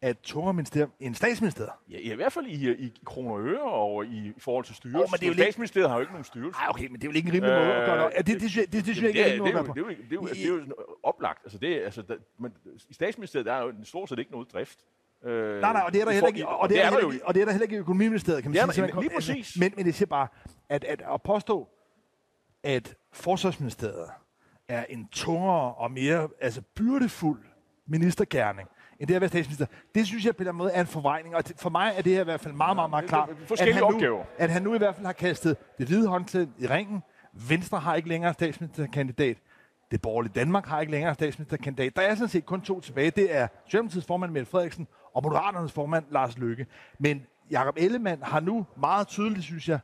af 0.03 0.09
et 0.09 0.19
tungere 0.23 0.53
ministerium 0.53 0.91
end 1.00 1.15
statsministeriet. 1.15 1.71
Ja, 1.89 1.97
i 1.97 2.15
hvert 2.15 2.33
fald 2.33 2.45
i, 2.45 2.71
i 2.71 2.94
kroner 3.05 3.31
og 3.31 3.41
øre 3.41 3.61
og 3.61 4.05
i, 4.05 4.27
i 4.27 4.39
forhold 4.39 4.65
til 4.65 4.75
styrelse. 4.75 4.97
Oh, 4.97 5.07
men 5.11 5.19
det 5.19 5.23
er 5.23 5.27
jo 5.27 5.33
statsministeriet 5.33 5.89
har 5.89 5.95
jo 5.95 6.01
ikke 6.01 6.13
nogen 6.13 6.23
styrelse. 6.23 6.59
Nej, 6.59 6.69
okay, 6.69 6.88
men 6.88 7.01
det 7.01 7.07
er 7.07 7.11
jo 7.11 7.15
ikke 7.15 7.27
en 7.27 7.33
rimelig 7.33 7.51
øh, 7.51 7.59
måde 7.59 7.73
at 7.73 7.85
gøre 7.85 8.09
det. 8.09 8.17
Det, 8.17 8.27
det, 8.27 8.41
det, 8.41 8.55
det, 8.55 8.73
det, 8.73 8.85
det 8.85 8.95
synes 8.95 9.01
jeg 9.01 9.07
ikke 9.07 9.21
er 9.21 9.33
en 9.33 9.39
måde 9.39 9.50
at 9.50 9.65
Det 9.65 9.77
er 9.77 10.15
jo, 10.15 10.27
det 10.27 10.44
er 10.44 10.47
jo, 10.47 10.55
er 10.57 10.71
oplagt. 11.03 11.39
Altså, 11.44 11.57
det, 11.57 11.81
altså, 11.81 12.01
der, 12.01 12.15
men, 12.39 12.51
I 12.89 12.94
statsministeriet 12.94 13.45
der 13.45 13.53
er 13.53 13.61
jo 13.61 13.73
stort 13.83 14.09
set 14.09 14.19
ikke 14.19 14.31
noget 14.31 14.53
drift. 14.53 14.79
Øh, 15.25 15.61
nej, 15.61 15.73
nej, 15.73 15.81
og 15.85 15.94
det 15.94 16.01
er 16.01 16.05
der 16.05 16.11
heller 16.11 16.27
ikke, 16.27 16.47
og 16.47 16.69
det 16.69 16.83
er, 16.83 16.89
der, 16.89 17.19
og 17.23 17.33
det 17.33 17.41
er 17.41 17.45
der 17.45 17.51
heller 17.51 17.65
ikke 17.65 17.75
i 17.75 17.79
økonomiministeriet, 17.79 18.44
kan 18.44 18.51
man 18.51 18.71
sige. 18.71 18.88
Der, 18.88 19.01
lige 19.01 19.11
præcis. 19.15 19.57
Men, 19.59 19.73
men 19.75 19.85
det 19.85 19.95
siger 19.95 20.07
bare, 20.07 20.27
at, 20.69 20.83
at, 20.83 21.01
at 21.13 21.21
påstå, 21.21 21.67
at 22.63 22.95
forsvarsministeriet 23.11 24.09
er 24.67 24.85
en 24.89 25.07
tungere 25.11 25.73
og 25.73 25.91
mere 25.91 26.29
altså 26.41 26.61
byrdefuld 26.75 27.44
ministergærning, 27.85 28.69
end 29.00 29.07
det 29.07 29.16
at 29.16 29.22
være 29.22 29.30
statsminister. 29.30 29.66
Det 29.95 30.07
synes 30.07 30.25
jeg 30.25 30.36
på 30.36 30.44
den 30.44 30.56
måde 30.56 30.72
er 30.72 30.81
en 30.81 30.88
forvejning, 30.88 31.36
og 31.36 31.44
for 31.57 31.69
mig 31.69 31.94
er 31.98 32.01
det 32.01 32.13
her 32.13 32.22
i 32.22 32.24
hvert 32.24 32.40
fald 32.40 32.54
meget, 32.54 32.75
meget, 32.75 32.90
meget 32.90 33.06
klart, 33.06 33.30
at 33.60 33.74
han, 33.74 33.84
nu, 33.84 34.24
at 34.38 34.50
han 34.50 34.62
nu 34.62 34.75
i 34.75 34.78
hvert 34.78 34.95
fald 34.95 35.06
har 35.06 35.13
kastet 35.13 35.57
det 35.78 35.88
hvide 35.88 36.07
håndklæde 36.07 36.50
i 36.60 36.68
ringen. 36.68 37.04
Venstre 37.34 37.80
har 37.80 37.95
ikke 37.95 38.10
længere 38.10 38.34
statsministerkandidat. 38.34 39.38
Det 39.92 40.01
borgerlige 40.01 40.34
Danmark 40.36 40.66
har 40.66 40.81
ikke 40.81 40.92
længere 40.92 41.13
statsministerkandidat. 41.13 41.95
Der 41.95 42.01
er 42.01 42.16
sådan 42.16 42.30
set 42.30 42.45
kun 42.45 42.62
to 42.62 42.80
tilbage. 42.80 43.12
Det 43.12 43.36
er 43.36 43.48
Socialdemokratiets 43.66 44.07
formand 44.07 44.31
Mette 44.31 44.51
Frederiksen 44.51 44.88
og 45.13 45.24
Moderaternes 45.24 45.72
formand 45.72 46.06
Lars 46.10 46.38
Løkke. 46.38 46.66
Men 47.00 47.25
Jakob 47.51 47.75
Ellemann 47.78 48.24
har 48.24 48.39
nu 48.39 48.66
meget 48.78 49.07
tydeligt, 49.07 49.44
synes 49.44 49.69
jeg, 49.69 49.80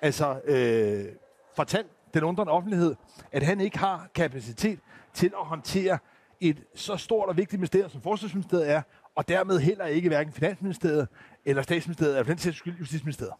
altså 0.00 0.40
øh, 0.44 1.04
fortalt 1.56 1.86
den 2.14 2.24
undrende 2.24 2.52
offentlighed, 2.52 2.94
at 3.32 3.42
han 3.42 3.60
ikke 3.60 3.78
har 3.78 4.08
kapacitet 4.14 4.78
til 5.14 5.32
at 5.40 5.46
håndtere 5.46 5.98
et 6.42 6.64
så 6.74 6.96
stort 6.96 7.28
og 7.28 7.36
vigtigt 7.36 7.60
ministerium, 7.60 7.90
som 7.90 8.02
Forsvarsministeriet 8.02 8.70
er, 8.70 8.82
og 9.14 9.28
dermed 9.28 9.58
heller 9.58 9.86
ikke 9.86 10.08
hverken 10.08 10.32
Finansministeriet 10.32 11.08
eller 11.44 11.62
Statsministeriet, 11.62 12.12
eller 12.12 12.24
for 12.24 12.32
den 12.32 12.38
sags 12.38 12.56
skyld 12.56 12.78
Justitsministeriet. 12.78 13.34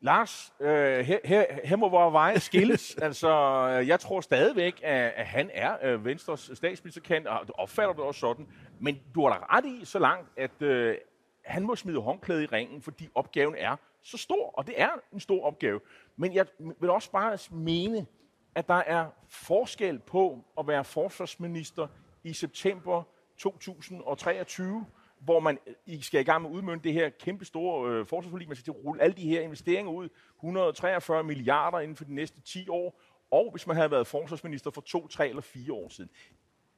Lars, 0.00 0.52
øh, 0.60 1.04
her, 1.04 1.18
her, 1.24 1.44
her 1.64 1.76
må 1.76 1.88
vores 1.88 2.12
veje 2.12 2.40
skilles. 2.40 2.94
altså, 3.02 3.28
jeg 3.66 4.00
tror 4.00 4.20
stadigvæk, 4.20 4.80
at, 4.82 5.12
at 5.16 5.26
han 5.26 5.50
er 5.54 5.76
øh, 5.82 6.04
Venstres 6.04 6.50
statsministerkant, 6.54 7.26
og 7.26 7.48
du 7.48 7.52
opfatter 7.58 7.94
det 7.94 8.02
også 8.02 8.20
sådan. 8.20 8.46
Men 8.80 8.98
du 9.14 9.22
har 9.22 9.28
da 9.28 9.56
ret 9.56 9.64
i 9.64 9.84
så 9.84 9.98
langt, 9.98 10.28
at 10.36 10.62
øh, 10.62 10.96
han 11.44 11.62
må 11.62 11.76
smide 11.76 12.00
håndklæde 12.00 12.42
i 12.42 12.46
ringen, 12.46 12.82
fordi 12.82 13.08
opgaven 13.14 13.54
er 13.58 13.76
så 14.02 14.18
stor, 14.18 14.50
og 14.50 14.66
det 14.66 14.74
er 14.80 14.88
en 15.12 15.20
stor 15.20 15.44
opgave. 15.44 15.80
Men 16.16 16.34
jeg 16.34 16.46
vil 16.80 16.90
også 16.90 17.10
bare 17.10 17.38
mene, 17.50 18.06
at 18.56 18.68
der 18.68 18.74
er 18.74 19.06
forskel 19.28 19.98
på 19.98 20.44
at 20.58 20.66
være 20.66 20.84
forsvarsminister 20.84 21.86
i 22.24 22.32
september 22.32 23.02
2023, 23.38 24.86
hvor 25.20 25.40
man 25.40 25.58
I 25.86 26.02
skal 26.02 26.20
i 26.20 26.24
gang 26.24 26.42
med 26.42 26.50
at 26.50 26.54
udmønte 26.54 26.84
det 26.84 26.92
her 26.92 27.08
kæmpe 27.08 27.44
store 27.44 27.90
øh, 27.90 28.06
forsvarsforlig. 28.06 28.48
Man 28.48 28.56
skal 28.56 28.70
rulle 28.70 29.02
alle 29.02 29.16
de 29.16 29.28
her 29.28 29.40
investeringer 29.40 29.92
ud, 29.92 30.08
143 30.36 31.24
milliarder 31.24 31.80
inden 31.80 31.96
for 31.96 32.04
de 32.04 32.14
næste 32.14 32.40
10 32.40 32.68
år, 32.68 33.00
og 33.30 33.50
hvis 33.50 33.66
man 33.66 33.76
havde 33.76 33.90
været 33.90 34.06
forsvarsminister 34.06 34.70
for 34.70 34.80
to, 34.80 35.08
tre 35.08 35.28
eller 35.28 35.42
fire 35.42 35.72
år 35.72 35.88
siden. 35.88 36.10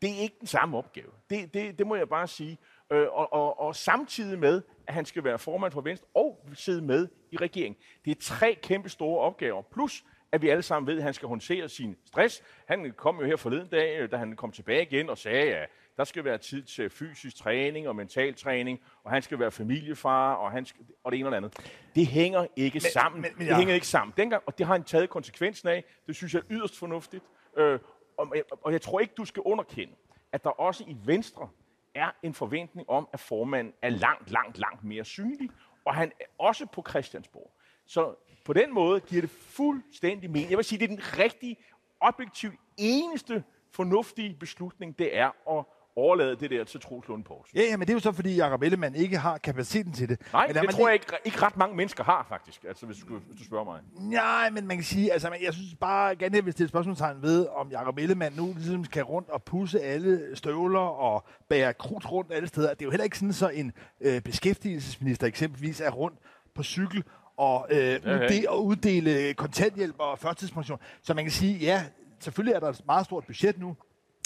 Det 0.02 0.10
er 0.10 0.20
ikke 0.20 0.36
den 0.40 0.46
samme 0.46 0.78
opgave. 0.78 1.10
Det, 1.30 1.54
det, 1.54 1.78
det 1.78 1.86
må 1.86 1.96
jeg 1.96 2.08
bare 2.08 2.28
sige. 2.28 2.58
Øh, 2.90 3.06
og, 3.12 3.32
og, 3.32 3.60
og 3.60 3.76
samtidig 3.76 4.38
med, 4.38 4.62
at 4.86 4.94
han 4.94 5.04
skal 5.04 5.24
være 5.24 5.38
formand 5.38 5.72
for 5.72 5.80
Venstre 5.80 6.06
og 6.14 6.46
sidde 6.54 6.82
med 6.82 7.08
i 7.30 7.36
regeringen. 7.36 7.76
Det 8.04 8.10
er 8.10 8.20
tre 8.20 8.58
kæmpe 8.62 8.88
store 8.88 9.20
opgaver. 9.20 9.62
Plus, 9.62 10.04
at 10.32 10.42
vi 10.42 10.48
alle 10.48 10.62
sammen 10.62 10.86
ved, 10.86 10.96
at 10.96 11.02
han 11.02 11.14
skal 11.14 11.28
håndtere 11.28 11.68
sin 11.68 11.96
stress. 12.06 12.42
Han 12.66 12.92
kom 12.96 13.20
jo 13.20 13.26
her 13.26 13.36
forleden 13.36 13.68
dag, 13.68 14.10
da 14.10 14.16
han 14.16 14.36
kom 14.36 14.52
tilbage 14.52 14.82
igen 14.82 15.10
og 15.10 15.18
sagde, 15.18 15.54
at 15.54 15.68
der 15.96 16.04
skal 16.04 16.24
være 16.24 16.38
tid 16.38 16.62
til 16.62 16.90
fysisk 16.90 17.36
træning 17.36 17.88
og 17.88 17.96
mental 17.96 18.34
træning, 18.34 18.80
og 19.04 19.10
han 19.10 19.22
skal 19.22 19.38
være 19.38 19.50
familiefar, 19.50 20.34
og, 20.34 20.50
han 20.50 20.66
skal, 20.66 20.84
og 21.04 21.12
det 21.12 21.18
ene 21.18 21.28
og 21.28 21.30
det 21.30 21.36
andet. 21.36 21.56
Det 21.94 22.06
hænger 22.06 22.46
ikke 22.56 22.74
men, 22.74 22.80
sammen. 22.80 23.22
Men, 23.22 23.30
men, 23.36 23.46
ja. 23.46 23.50
Det 23.50 23.58
hænger 23.58 23.74
ikke 23.74 23.86
sammen. 23.86 24.14
Dengang, 24.16 24.42
og 24.46 24.58
det 24.58 24.66
har 24.66 24.74
han 24.74 24.84
taget 24.84 25.10
konsekvensen 25.10 25.68
af. 25.68 25.84
Det 26.06 26.16
synes 26.16 26.34
jeg 26.34 26.40
er 26.40 26.44
yderst 26.50 26.78
fornuftigt. 26.78 27.24
Øh, 27.56 27.78
og, 28.16 28.34
og 28.62 28.72
jeg 28.72 28.82
tror 28.82 29.00
ikke, 29.00 29.14
du 29.16 29.24
skal 29.24 29.42
underkende, 29.42 29.94
at 30.32 30.44
der 30.44 30.50
også 30.50 30.84
i 30.86 30.96
Venstre 31.04 31.48
er 31.94 32.10
en 32.22 32.34
forventning 32.34 32.90
om, 32.90 33.08
at 33.12 33.20
formanden 33.20 33.74
er 33.82 33.88
langt, 33.88 34.30
langt, 34.30 34.58
langt 34.58 34.84
mere 34.84 35.04
synlig, 35.04 35.50
og 35.84 35.94
han 35.94 36.12
er 36.20 36.24
også 36.38 36.66
på 36.66 36.84
Christiansborg. 36.88 37.52
Så 37.86 38.14
på 38.48 38.52
den 38.52 38.74
måde 38.74 39.00
giver 39.00 39.20
det 39.20 39.30
fuldstændig 39.30 40.30
mening. 40.30 40.50
Jeg 40.50 40.58
vil 40.58 40.64
sige, 40.64 40.78
det 40.78 40.84
er 40.84 40.96
den 40.96 41.18
rigtige, 41.18 41.56
objektivt 42.00 42.54
eneste 42.76 43.44
fornuftige 43.72 44.36
beslutning, 44.40 44.98
det 44.98 45.18
er 45.18 45.58
at 45.58 45.64
overlade 45.96 46.36
det 46.36 46.50
der 46.50 46.64
til 46.64 46.80
Troels 46.80 47.08
Lund 47.08 47.24
Poulsen. 47.24 47.58
Ja, 47.58 47.64
ja, 47.64 47.76
men 47.76 47.86
det 47.86 47.92
er 47.92 47.94
jo 47.94 48.00
så, 48.00 48.12
fordi 48.12 48.36
Jacob 48.36 48.62
Ellemann 48.62 48.94
ikke 48.94 49.18
har 49.18 49.38
kapaciteten 49.38 49.92
til 49.92 50.08
det. 50.08 50.20
Nej, 50.32 50.46
men 50.46 50.56
det 50.56 50.70
tror 50.70 50.78
lige... 50.78 50.86
jeg 50.86 50.94
ikke, 50.94 51.06
ikke 51.24 51.42
ret 51.42 51.56
mange 51.56 51.76
mennesker 51.76 52.04
har, 52.04 52.26
faktisk, 52.28 52.64
altså, 52.68 52.86
hvis, 52.86 52.98
du, 52.98 53.18
hvis 53.18 53.38
du 53.38 53.44
spørger 53.44 53.64
mig. 53.64 53.80
Nej, 54.00 54.50
men 54.50 54.66
man 54.66 54.76
kan 54.76 54.84
sige, 54.84 55.12
altså, 55.12 55.36
jeg 55.42 55.54
synes 55.54 55.74
bare, 55.80 56.16
gerne 56.16 56.36
jeg 56.36 56.44
vil 56.44 56.52
stille 56.52 56.68
spørgsmålstegn 56.68 57.22
ved, 57.22 57.46
om 57.46 57.70
Jacob 57.70 57.98
Ellemann 57.98 58.36
nu 58.36 58.54
ligesom 58.56 58.84
skal 58.84 59.02
rundt 59.02 59.28
og 59.28 59.42
pusse 59.42 59.80
alle 59.80 60.36
støvler 60.36 60.80
og 60.80 61.26
bære 61.48 61.74
krudt 61.74 62.12
rundt 62.12 62.32
alle 62.32 62.48
steder. 62.48 62.68
Det 62.68 62.82
er 62.82 62.86
jo 62.86 62.90
heller 62.90 63.04
ikke 63.04 63.18
sådan, 63.18 63.32
så 63.32 63.48
en 63.48 63.72
øh, 64.00 64.20
beskæftigelsesminister 64.20 65.26
eksempelvis 65.26 65.80
er 65.80 65.90
rundt 65.90 66.18
på 66.58 66.62
cykel 66.62 67.04
og, 67.36 67.66
øh, 67.70 68.00
udde- 68.04 68.48
og 68.48 68.64
uddele 68.64 69.34
kontanthjælp 69.34 69.94
og 69.98 70.18
førtidspension. 70.18 70.78
Så 71.02 71.14
man 71.14 71.24
kan 71.24 71.32
sige, 71.32 71.58
ja, 71.58 71.84
selvfølgelig 72.20 72.54
er 72.54 72.60
der 72.60 72.68
et 72.68 72.86
meget 72.86 73.04
stort 73.04 73.24
budget 73.26 73.58
nu, 73.58 73.76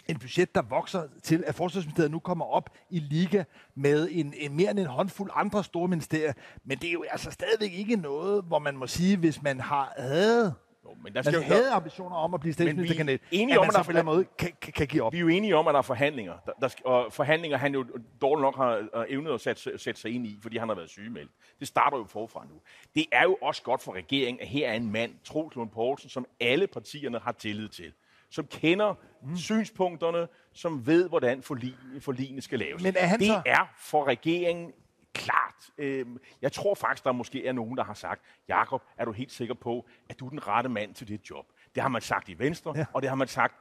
en 0.09 0.19
budget, 0.19 0.55
der 0.55 0.62
vokser 0.62 1.03
til, 1.23 1.45
at 1.47 1.55
Forsvarsministeriet 1.55 2.11
nu 2.11 2.19
kommer 2.19 2.45
op 2.45 2.71
i 2.91 2.99
liga 2.99 3.45
med 3.75 4.09
en, 4.11 4.35
en 4.37 4.57
mere 4.57 4.71
end 4.71 4.79
en 4.79 4.87
håndfuld 4.87 5.31
andre 5.35 5.65
store 5.65 5.89
ministerier. 5.89 6.33
Men 6.65 6.79
det 6.79 6.89
er 6.89 6.93
jo 6.93 7.05
altså 7.11 7.31
stadigvæk 7.31 7.73
ikke 7.73 7.97
noget, 7.97 8.45
hvor 8.45 8.59
man 8.59 8.77
må 8.77 8.87
sige, 8.87 9.17
hvis 9.17 9.43
man 9.43 9.61
har 9.61 9.95
havde 9.99 10.55
men 11.03 11.15
der 11.15 11.23
skal 11.23 11.33
man 11.33 11.49
jo, 11.49 11.55
havde 11.55 11.71
ambitioner 11.71 12.17
om 12.17 12.35
at 12.35 12.41
blive 12.41 12.53
statsministerkandidat, 12.53 13.21
enige 13.31 13.59
om, 13.59 13.63
at 13.63 13.75
man 13.75 13.85
så 13.85 13.93
på 13.93 13.99
en 13.99 14.05
måde 14.05 14.25
kan, 14.39 14.53
kan, 14.61 14.73
kan 14.73 14.87
give 14.87 15.03
op. 15.03 15.13
Vi 15.13 15.19
er 15.19 15.21
jo 15.21 15.29
enige 15.29 15.57
om, 15.57 15.69
at 15.69 15.73
der 15.73 15.79
er 15.79 15.83
forhandlinger. 15.83 16.35
Der, 16.47 16.53
der, 16.61 16.69
og 16.85 17.13
forhandlinger, 17.13 17.59
han 17.59 17.75
jo 17.75 17.87
dårligt 18.21 18.43
nok 18.43 18.57
har 18.57 19.05
evnet 19.09 19.33
at 19.33 19.41
sætte, 19.41 19.79
sætte 19.79 20.01
sig 20.01 20.11
ind 20.15 20.27
i, 20.27 20.39
fordi 20.43 20.57
han 20.57 20.69
har 20.69 20.75
været 20.75 20.91
sygemeldt. 20.91 21.31
Det 21.61 21.69
starter 21.69 21.99
jo 21.99 22.05
forfra 22.05 22.47
nu. 22.51 22.61
Det 22.95 23.07
er 23.13 23.23
jo 23.23 23.39
også 23.43 23.63
godt 23.63 23.83
for 23.83 23.93
regeringen, 23.93 24.41
at 24.41 24.49
her 24.49 24.69
er 24.69 24.75
en 24.75 24.93
mand, 24.93 25.13
Troels 25.25 25.55
Lund 25.57 25.71
Poulsen, 25.71 26.11
som 26.11 26.27
alle 26.41 26.67
partierne 26.67 27.19
har 27.19 27.33
tillid 27.33 27.69
til 27.69 27.93
som 28.33 28.47
kender 28.47 28.95
mm. 29.23 29.37
synspunkterne, 29.37 30.29
som 30.53 30.87
ved, 30.87 31.09
hvordan 31.09 31.43
forligene 31.43 32.43
skal 32.43 32.59
laves. 32.59 32.83
Men 32.83 32.95
er 32.97 33.07
han 33.07 33.19
det 33.19 33.27
så... 33.27 33.43
er 33.47 33.73
for 33.79 34.05
regeringen 34.05 34.73
klart. 35.14 35.71
Øh, 35.78 36.07
jeg 36.42 36.52
tror 36.52 36.75
faktisk, 36.75 37.04
der 37.04 37.12
måske 37.12 37.47
er 37.47 37.52
nogen, 37.52 37.76
der 37.76 37.85
har 37.85 37.95
sagt, 37.95 38.23
Jakob, 38.49 38.83
er 38.97 39.04
du 39.04 39.12
helt 39.12 39.33
sikker 39.33 39.54
på, 39.54 39.87
at 40.09 40.21
du 40.21 40.26
er 40.26 40.31
den 40.31 40.49
rette 40.49 40.69
mand 40.69 40.95
til 40.95 41.09
dit 41.09 41.31
job? 41.31 41.47
Det 41.75 41.83
har 41.83 41.88
man 41.88 42.02
sagt 42.02 42.28
i 42.28 42.38
Venstre, 42.38 42.73
ja. 42.76 42.85
og 42.92 43.02
det 43.02 43.09
har 43.09 43.16
man 43.16 43.28
sagt 43.28 43.54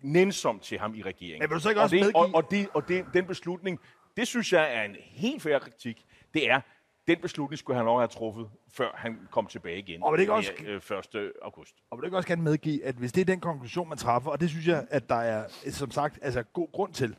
nænsomt 0.00 0.62
til 0.62 0.78
ham 0.78 0.94
i 0.94 1.02
regeringen. 1.02 1.42
Men 1.42 1.50
vil 1.50 1.54
du 1.54 1.60
så 1.60 1.68
ikke 1.68 1.80
også 1.80 1.96
og 1.96 2.00
det, 2.00 2.06
medgive... 2.06 2.34
Og, 2.34 2.44
og, 2.44 2.50
det, 2.50 2.68
og 2.74 2.88
det, 2.88 3.06
den 3.14 3.26
beslutning, 3.26 3.80
det 4.16 4.28
synes 4.28 4.52
jeg 4.52 4.74
er 4.74 4.82
en 4.82 4.96
helt 5.00 5.42
fair 5.42 5.58
kritik. 5.58 6.06
Det 6.34 6.50
er, 6.50 6.60
den 7.08 7.20
beslutning 7.20 7.58
skulle 7.58 7.76
han 7.76 7.84
nok 7.84 8.00
have 8.00 8.08
truffet, 8.08 8.50
før 8.68 8.90
han 8.94 9.18
kom 9.30 9.46
tilbage 9.46 9.78
igen 9.78 10.02
og 10.02 10.12
det 10.12 10.20
ikke 10.20 10.32
også, 10.32 10.52
1. 11.14 11.14
Øh, 11.14 11.32
august. 11.42 11.74
Og 11.90 11.98
vil 11.98 12.02
du 12.02 12.06
ikke 12.06 12.16
også 12.16 12.28
gerne 12.28 12.42
medgive, 12.42 12.84
at 12.84 12.94
hvis 12.94 13.12
det 13.12 13.20
er 13.20 13.24
den 13.24 13.40
konklusion, 13.40 13.88
man 13.88 13.98
træffer, 13.98 14.30
og 14.30 14.40
det 14.40 14.50
synes 14.50 14.66
jeg, 14.66 14.86
at 14.90 15.08
der 15.08 15.14
er, 15.14 15.48
som 15.70 15.90
sagt, 15.90 16.18
altså 16.22 16.42
god 16.42 16.72
grund 16.72 16.92
til, 16.92 17.16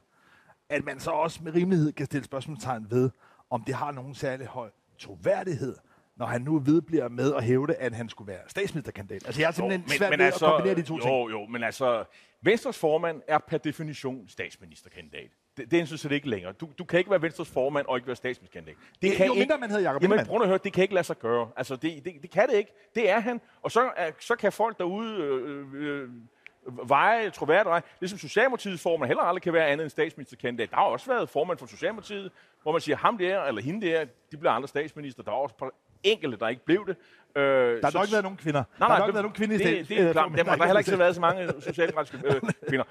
at 0.69 0.85
man 0.85 0.99
så 0.99 1.11
også 1.11 1.43
med 1.43 1.55
rimelighed 1.55 1.91
kan 1.91 2.05
stille 2.05 2.23
spørgsmålstegn 2.23 2.87
ved, 2.89 3.09
om 3.49 3.63
det 3.63 3.75
har 3.75 3.91
nogen 3.91 4.15
særlig 4.15 4.47
høj 4.47 4.69
troværdighed, 4.99 5.75
når 6.15 6.25
han 6.25 6.41
nu 6.41 6.59
vedbliver 6.59 7.09
med 7.09 7.33
at 7.33 7.43
hævde, 7.43 7.75
at 7.75 7.93
han 7.93 8.09
skulle 8.09 8.31
være 8.31 8.41
statsministerkandidat. 8.47 9.25
Altså, 9.25 9.41
jeg 9.41 9.47
er 9.47 9.51
simpelthen 9.51 9.81
jo, 9.81 9.87
men, 9.87 9.97
svært 9.97 10.09
men 10.09 10.19
ved 10.19 10.25
altså, 10.25 10.45
at 10.45 10.51
kombinere 10.51 10.75
de 10.75 10.81
to 10.81 10.95
jo, 10.95 11.01
ting. 11.01 11.13
Jo, 11.13 11.29
jo, 11.29 11.45
men 11.45 11.63
altså, 11.63 12.03
Venstres 12.41 12.77
formand 12.77 13.21
er 13.27 13.37
per 13.37 13.57
definition 13.57 14.27
statsministerkandidat. 14.27 15.29
Det, 15.57 15.71
det 15.71 15.79
er 15.79 15.85
synes 15.85 16.03
jeg 16.03 16.11
ikke 16.11 16.29
længere. 16.29 16.53
Du, 16.53 16.69
du 16.77 16.83
kan 16.83 16.99
ikke 16.99 17.11
være 17.11 17.21
Venstres 17.21 17.49
formand 17.49 17.85
og 17.85 17.97
ikke 17.97 18.07
være 18.07 18.15
statsministerkandidat. 18.15 18.77
Det, 19.01 19.11
kan 19.15 19.25
jo 19.25 19.33
ikke, 19.33 19.41
mindre 19.41 19.57
man 19.57 19.69
hedder 19.69 19.83
Jacob 19.83 20.03
Jamen, 20.03 20.25
prøv 20.25 20.41
at 20.41 20.47
høre, 20.47 20.59
det 20.63 20.73
kan 20.73 20.81
ikke 20.81 20.93
lade 20.93 21.03
sig 21.03 21.19
gøre. 21.19 21.49
Altså, 21.57 21.75
det, 21.75 22.05
det, 22.05 22.13
det 22.21 22.31
kan 22.31 22.47
det 22.49 22.55
ikke. 22.55 22.71
Det 22.95 23.09
er 23.09 23.19
han. 23.19 23.41
Og 23.61 23.71
så, 23.71 23.89
er, 23.95 24.11
så 24.19 24.35
kan 24.35 24.51
folk 24.51 24.77
derude 24.77 25.21
øh, 25.21 25.67
øh, 25.73 26.09
veje 26.87 27.29
troværdigt. 27.29 27.85
Ligesom 27.99 28.19
Socialdemokratiets 28.19 28.83
formand 28.83 29.07
heller 29.07 29.23
aldrig 29.23 29.41
kan 29.41 29.53
være 29.53 29.67
andet 29.67 29.83
end 29.83 29.89
statsministerkandidat. 29.89 30.69
Der 30.69 30.75
har 30.75 30.83
også 30.83 31.07
været 31.07 31.29
formand 31.29 31.57
for 31.57 31.65
Socialdemokratiet, 31.65 32.31
hvor 32.61 32.71
man 32.71 32.81
siger, 32.81 32.95
ham 32.95 33.17
der 33.17 33.43
eller 33.43 33.61
hende 33.61 33.87
der, 33.87 34.05
de 34.31 34.37
bliver 34.37 34.51
andre 34.51 34.67
statsminister. 34.67 35.23
Der 35.23 35.31
er 35.31 35.35
også 35.35 35.71
enkelte, 36.03 36.37
der 36.37 36.47
ikke 36.47 36.65
blev 36.65 36.87
det. 36.87 36.95
Øh, 37.35 37.43
der 37.43 37.79
har 37.83 37.91
så, 37.91 38.01
ikke 38.01 38.11
været 38.11 38.23
nogen 38.23 38.37
kvinder. 38.37 38.63
Nej, 38.79 38.87
nej, 38.87 38.87
der 38.87 38.95
har 38.95 39.07
ikke 39.07 39.13
været 39.13 39.23
nogen 39.23 39.35
kvinder 39.35 39.55
i 39.55 39.57
det, 39.57 39.89
det 39.89 39.99
er 39.99 40.11
klart. 40.11 40.31
Der, 40.31 40.43
der 40.43 40.51
har 40.51 40.65
heller 40.65 40.79
ikke 40.79 40.99
været 40.99 41.15
så 41.15 41.21
mange 41.21 41.53
socialdemokratiske 41.61 42.17
øh, 42.25 42.41
kvinder. 42.69 42.85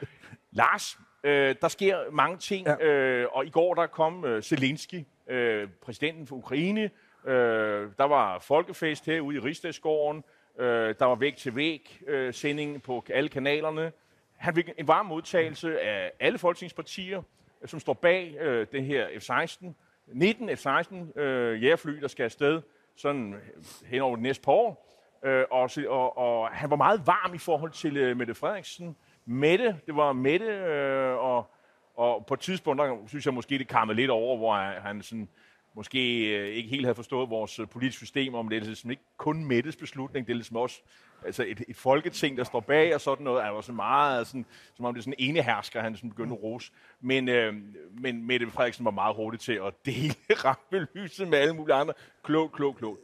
Lars, 0.50 0.98
øh, 1.24 1.54
der 1.60 1.68
sker 1.68 1.98
mange 2.12 2.38
ting, 2.38 2.66
ja. 2.66 2.86
øh, 2.86 3.28
og 3.32 3.46
i 3.46 3.50
går 3.50 3.74
der 3.74 3.86
kom 3.86 4.24
øh, 4.24 4.42
Zelensky, 4.42 5.04
øh, 5.30 5.68
præsidenten 5.82 6.26
for 6.26 6.36
Ukraine. 6.36 6.90
Øh, 7.26 7.90
der 7.98 8.04
var 8.04 8.38
folkefest 8.38 9.06
herude 9.06 9.36
i 9.36 9.38
Rigsdagsgården. 9.38 10.24
Øh, 10.58 10.94
der 10.98 11.04
var 11.04 11.14
væk 11.14 11.36
til 11.36 11.56
væg 11.56 12.00
øh, 12.06 12.34
sending 12.34 12.82
på 12.82 13.04
alle 13.10 13.28
kanalerne. 13.28 13.92
Han 14.36 14.54
fik 14.54 14.70
en 14.78 14.88
varm 14.88 15.06
modtagelse 15.06 15.80
af 15.80 16.12
alle 16.20 16.38
folketingspartier, 16.38 17.22
øh, 17.62 17.68
som 17.68 17.80
står 17.80 17.92
bag 17.92 18.36
øh, 18.40 18.66
det 18.72 18.84
her 18.84 19.06
F-16. 19.06 19.66
19 20.06 20.48
F-16 20.48 21.20
øh, 21.20 21.62
jægerfly, 21.62 22.00
der 22.00 22.08
skal 22.08 22.24
afsted 22.24 22.62
sådan 22.96 23.34
øh, 23.34 23.40
hen 23.86 24.00
over 24.00 24.16
det 24.16 24.22
næste 24.22 24.42
par 24.42 24.52
år. 24.52 24.86
Øh, 25.24 25.44
og, 25.50 25.70
og, 25.88 26.18
og 26.18 26.48
han 26.48 26.70
var 26.70 26.76
meget 26.76 27.06
varm 27.06 27.34
i 27.34 27.38
forhold 27.38 27.70
til 27.70 27.96
øh, 27.96 28.16
Mette 28.16 28.34
Frederiksen. 28.34 28.96
Mette, 29.24 29.80
det 29.86 29.96
var 29.96 30.12
Mette, 30.12 30.46
øh, 30.46 31.16
og, 31.16 31.50
og 31.96 32.26
på 32.26 32.34
et 32.34 32.40
tidspunkt, 32.40 32.82
der 32.82 32.96
synes 33.06 33.26
jeg 33.26 33.34
måske, 33.34 33.58
det 33.58 33.68
kammede 33.68 33.96
lidt 33.96 34.10
over, 34.10 34.36
hvor 34.36 34.54
han 34.80 35.02
sådan 35.02 35.28
måske 35.76 36.28
øh, 36.36 36.48
ikke 36.48 36.68
helt 36.68 36.84
havde 36.84 36.94
forstået 36.94 37.30
vores 37.30 37.58
øh, 37.58 37.68
politiske 37.68 37.98
system, 37.98 38.34
om 38.34 38.48
det 38.48 38.56
er 38.56 38.60
ligesom 38.60 38.90
ikke 38.90 39.02
kun 39.16 39.44
Mettes 39.44 39.76
beslutning, 39.76 40.26
det 40.26 40.32
er 40.32 40.36
ligesom 40.36 40.56
også 40.56 40.80
altså 41.24 41.44
et, 41.48 41.62
et 41.68 41.76
folketing, 41.76 42.38
der 42.38 42.44
står 42.44 42.60
bag 42.60 42.94
og 42.94 43.00
sådan 43.00 43.24
noget, 43.24 43.44
er 43.44 43.48
jo 43.48 43.62
sådan 43.62 43.76
meget, 43.76 44.26
sådan, 44.26 44.46
som 44.74 44.84
om 44.84 44.94
det 44.94 45.00
er 45.00 45.02
sådan 45.02 45.14
en 45.18 45.30
enehersker, 45.30 45.80
han 45.80 45.92
ligesom 45.92 46.08
sådan 46.08 46.10
begyndte 46.10 46.36
at 46.36 46.42
rose. 46.42 46.72
Men, 47.00 47.28
øh, 47.28 47.54
men 47.90 48.26
Mette 48.26 48.50
Frederiksen 48.50 48.84
var 48.84 48.90
meget 48.90 49.16
hurtig 49.16 49.40
til 49.40 49.52
at 49.52 49.74
dele 49.86 50.14
rampelyset 50.44 51.28
med 51.28 51.38
alle 51.38 51.54
mulige 51.54 51.74
andre. 51.74 51.94
Klogt, 52.22 52.52
klogt, 52.52 52.78
klogt. 52.78 53.00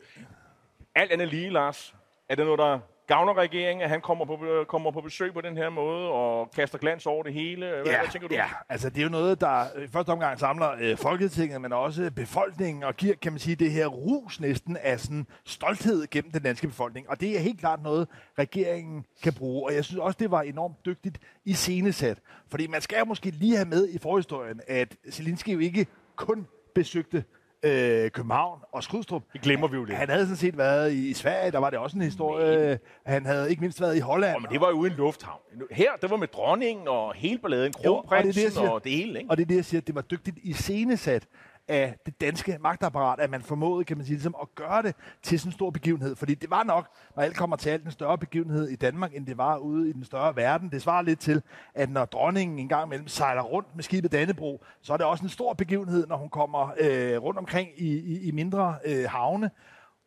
Alt 0.95 1.13
andet 1.13 1.29
lige, 1.29 1.51
Lars, 1.51 1.95
er 2.29 2.35
det 2.35 2.45
noget, 2.45 2.59
der 2.59 2.79
gavner 3.13 3.37
regeringen, 3.37 3.83
at 3.83 3.91
han 3.91 4.01
kommer 4.01 4.25
på, 4.25 4.65
kommer 4.69 4.91
på 4.91 5.01
besøg 5.01 5.33
på 5.35 5.41
den 5.41 5.57
her 5.57 5.71
måde 5.71 6.09
og 6.09 6.51
kaster 6.51 6.79
glans 6.79 7.07
over 7.07 7.23
det 7.23 7.33
hele? 7.33 7.67
Hvad, 7.67 7.85
ja, 7.85 7.99
hvad 8.01 8.11
tænker 8.13 8.29
du? 8.29 8.35
Ja, 8.35 8.47
altså 8.69 8.91
det 8.91 8.99
er 8.99 9.03
jo 9.03 9.09
noget, 9.09 9.41
der 9.41 9.81
i 9.85 9.87
første 9.87 10.11
omgang 10.11 10.39
samler 10.39 10.71
øh, 10.81 10.97
Folketinget, 10.97 11.61
men 11.61 11.73
også 11.73 12.11
befolkningen, 12.17 12.83
og 12.83 12.97
giver, 12.97 13.15
kan 13.15 13.33
man 13.33 13.39
sige, 13.39 13.57
det 13.57 13.71
her 13.71 13.87
rus 13.87 14.41
næsten 14.41 14.77
af 14.77 15.01
sådan 15.01 15.27
stolthed 15.45 16.07
gennem 16.11 16.31
den 16.31 16.43
danske 16.43 16.69
befolkning. 16.69 17.11
Og 17.11 17.21
det 17.21 17.37
er 17.37 17.41
helt 17.41 17.61
klart 17.61 17.83
noget, 17.83 18.09
regeringen 18.39 19.05
kan 19.23 19.33
bruge. 19.33 19.69
Og 19.69 19.75
jeg 19.75 19.85
synes 19.85 19.99
også, 19.99 20.17
det 20.21 20.31
var 20.31 20.43
enormt 20.43 20.87
dygtigt 20.87 21.19
i 21.45 21.53
scenesat. 21.53 22.19
Fordi 22.51 22.67
man 22.67 22.81
skal 22.81 23.07
måske 23.07 23.31
lige 23.31 23.57
have 23.57 23.69
med 23.69 23.89
i 23.89 23.99
forhistorien, 23.99 24.61
at 24.69 24.97
Zelensky 25.11 25.49
jo 25.49 25.59
ikke 25.59 25.87
kun 26.17 26.47
besøgte 26.75 27.25
øh, 27.63 28.11
København 28.11 28.61
og 28.73 28.83
Skrydstrup. 28.83 29.23
Det 29.33 29.41
glemmer 29.41 29.69
vi 29.69 29.77
jo 29.77 29.85
lidt. 29.85 29.99
Han 29.99 30.09
havde 30.09 30.23
sådan 30.23 30.37
set 30.37 30.59
været 30.59 30.93
i 30.93 31.15
Sverige, 31.15 31.51
der 31.51 31.59
var 31.59 31.71
det 31.71 31.79
også 31.79 31.97
en 31.97 32.03
historie. 32.03 32.69
Men. 32.69 32.79
Han 33.07 33.27
havde 33.27 33.51
ikke 33.51 33.61
mindst 33.61 33.81
været 33.81 33.97
i 33.97 34.01
Holland. 34.01 34.37
Oh, 34.37 34.43
men 34.43 34.51
det 34.51 34.61
var 34.61 34.69
jo 34.69 34.85
en 34.85 34.93
lufthavn. 34.93 35.41
Her, 35.71 35.91
det 36.03 36.11
var 36.11 36.17
med 36.17 36.29
dronningen 36.29 36.89
og 36.89 37.15
hele 37.15 37.39
balladen, 37.39 37.73
kronprinsen 37.73 38.59
og, 38.59 38.69
og, 38.69 38.73
og 38.75 38.85
det 38.85 38.93
hele. 38.93 39.19
Ikke? 39.19 39.31
Og 39.31 39.37
det 39.37 39.43
er 39.43 39.47
det, 39.47 39.57
jeg 39.57 39.65
siger, 39.65 39.81
det 39.81 39.95
var 39.95 40.03
dygtigt 40.03 40.39
i 40.43 40.53
scenesat 40.53 41.27
af 41.73 41.97
det 42.07 42.21
danske 42.21 42.59
magtapparat, 42.61 43.21
at 43.21 43.31
man 43.31 43.43
formåede, 43.43 43.85
kan 43.85 43.97
man 43.97 44.07
sige, 44.07 44.15
ligesom 44.15 44.37
at 44.43 44.49
gøre 44.55 44.83
det 44.83 44.95
til 45.23 45.41
sådan 45.41 45.49
en 45.49 45.53
stor 45.53 45.71
begivenhed. 45.71 46.17
Fordi 46.17 46.35
det 46.35 46.51
var 46.51 46.63
nok, 46.63 46.89
når 47.17 47.23
alt 47.23 47.37
kommer 47.37 47.57
til 47.57 47.71
alt, 47.71 47.85
en 47.85 47.91
større 47.91 48.19
begivenhed 48.19 48.69
i 48.69 48.77
Danmark, 48.77 49.15
end 49.15 49.27
det 49.27 49.39
var 49.39 49.57
ude 49.57 49.91
i 49.91 49.93
den 49.93 50.05
større 50.05 50.37
verden. 50.37 50.71
Det 50.71 50.83
svarer 50.83 51.03
lidt 51.03 51.21
til, 51.21 51.43
at 51.75 51.91
når 51.91 52.05
dronningen 52.05 52.59
en 52.59 52.69
gang 52.69 52.87
imellem 52.87 53.09
sejler 53.09 53.43
rundt 53.43 53.77
med 53.77 53.85
skibet 53.85 54.13
Dannebro, 54.13 54.65
så 54.83 54.93
er 54.93 54.97
det 54.97 55.07
også 55.07 55.25
en 55.25 55.29
stor 55.29 55.53
begivenhed, 55.53 56.07
når 56.07 56.17
hun 56.17 56.29
kommer 56.29 56.73
øh, 56.81 57.23
rundt 57.23 57.39
omkring 57.39 57.69
i, 57.77 57.99
i, 57.99 58.29
i 58.29 58.31
mindre 58.31 58.77
øh, 58.85 59.05
havne 59.09 59.51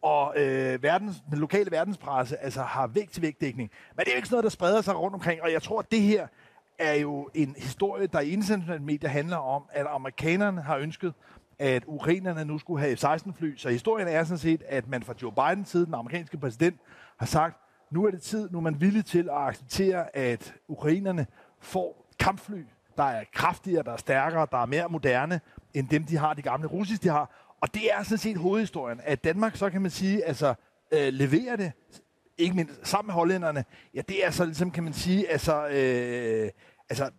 og 0.01 0.33
øh, 0.37 0.83
verdens, 0.83 1.15
den 1.29 1.39
lokale 1.39 1.71
verdenspresse 1.71 2.37
altså 2.37 2.61
har 2.61 2.87
vægt 2.87 3.11
til 3.11 3.21
vægtdækning. 3.21 3.71
Men 3.95 3.99
det 3.99 4.07
er 4.07 4.11
jo 4.11 4.17
ikke 4.17 4.27
sådan 4.27 4.35
noget, 4.35 4.43
der 4.43 4.49
spreder 4.49 4.81
sig 4.81 4.99
rundt 4.99 5.13
omkring, 5.13 5.41
og 5.41 5.51
jeg 5.51 5.61
tror, 5.61 5.79
at 5.79 5.91
det 5.91 6.01
her 6.01 6.27
er 6.79 6.93
jo 6.93 7.29
en 7.33 7.55
historie, 7.57 8.07
der 8.07 8.19
i 8.19 8.29
internationale 8.29 8.83
medier 8.83 9.09
handler 9.09 9.37
om, 9.37 9.63
at 9.71 9.85
amerikanerne 9.89 10.61
har 10.61 10.77
ønsket 10.77 11.13
at 11.59 11.83
ukrainerne 11.87 12.45
nu 12.45 12.57
skulle 12.57 12.81
have 12.81 12.95
F-16-fly. 12.95 13.57
Så 13.57 13.69
historien 13.69 14.07
er 14.07 14.23
sådan 14.23 14.37
set, 14.37 14.63
at 14.67 14.87
man 14.87 15.03
fra 15.03 15.13
Joe 15.21 15.31
Bidens 15.31 15.69
side, 15.69 15.85
den 15.85 15.93
amerikanske 15.93 16.37
præsident, 16.37 16.79
har 17.17 17.25
sagt, 17.25 17.57
nu 17.91 18.05
er 18.05 18.11
det 18.11 18.21
tid, 18.21 18.49
nu 18.51 18.57
er 18.57 18.61
man 18.61 18.81
villig 18.81 19.05
til 19.05 19.29
at 19.29 19.37
acceptere, 19.37 20.15
at 20.15 20.53
ukrainerne 20.67 21.27
får 21.59 22.11
kampfly, 22.19 22.63
der 22.97 23.03
er 23.03 23.23
kraftigere, 23.33 23.83
der 23.83 23.91
er 23.91 23.97
stærkere, 23.97 24.47
der 24.51 24.57
er 24.57 24.65
mere 24.65 24.89
moderne, 24.89 25.41
end 25.73 25.89
dem, 25.89 26.03
de 26.03 26.17
har, 26.17 26.33
de 26.33 26.41
gamle 26.41 26.67
russiske, 26.67 27.03
de 27.03 27.09
har. 27.09 27.55
Og 27.61 27.73
det 27.73 27.93
er 27.93 28.03
sådan 28.03 28.17
set 28.17 28.37
hovedhistorien, 28.37 29.01
at 29.03 29.23
Danmark, 29.23 29.55
så 29.55 29.69
kan 29.69 29.81
man 29.81 29.91
sige, 29.91 30.25
altså 30.25 30.53
øh, 30.91 31.07
leverer 31.13 31.55
det, 31.55 31.71
ikke 32.37 32.55
mindst 32.55 32.87
sammen 32.87 33.07
med 33.07 33.13
hollænderne, 33.13 33.65
ja, 33.93 34.01
det 34.01 34.25
er 34.25 34.31
så 34.31 34.45
ligesom, 34.45 34.71
kan 34.71 34.83
man 34.83 34.93
sige, 34.93 35.29
altså, 35.29 35.67
øh, 35.67 36.49
altså 36.89 37.09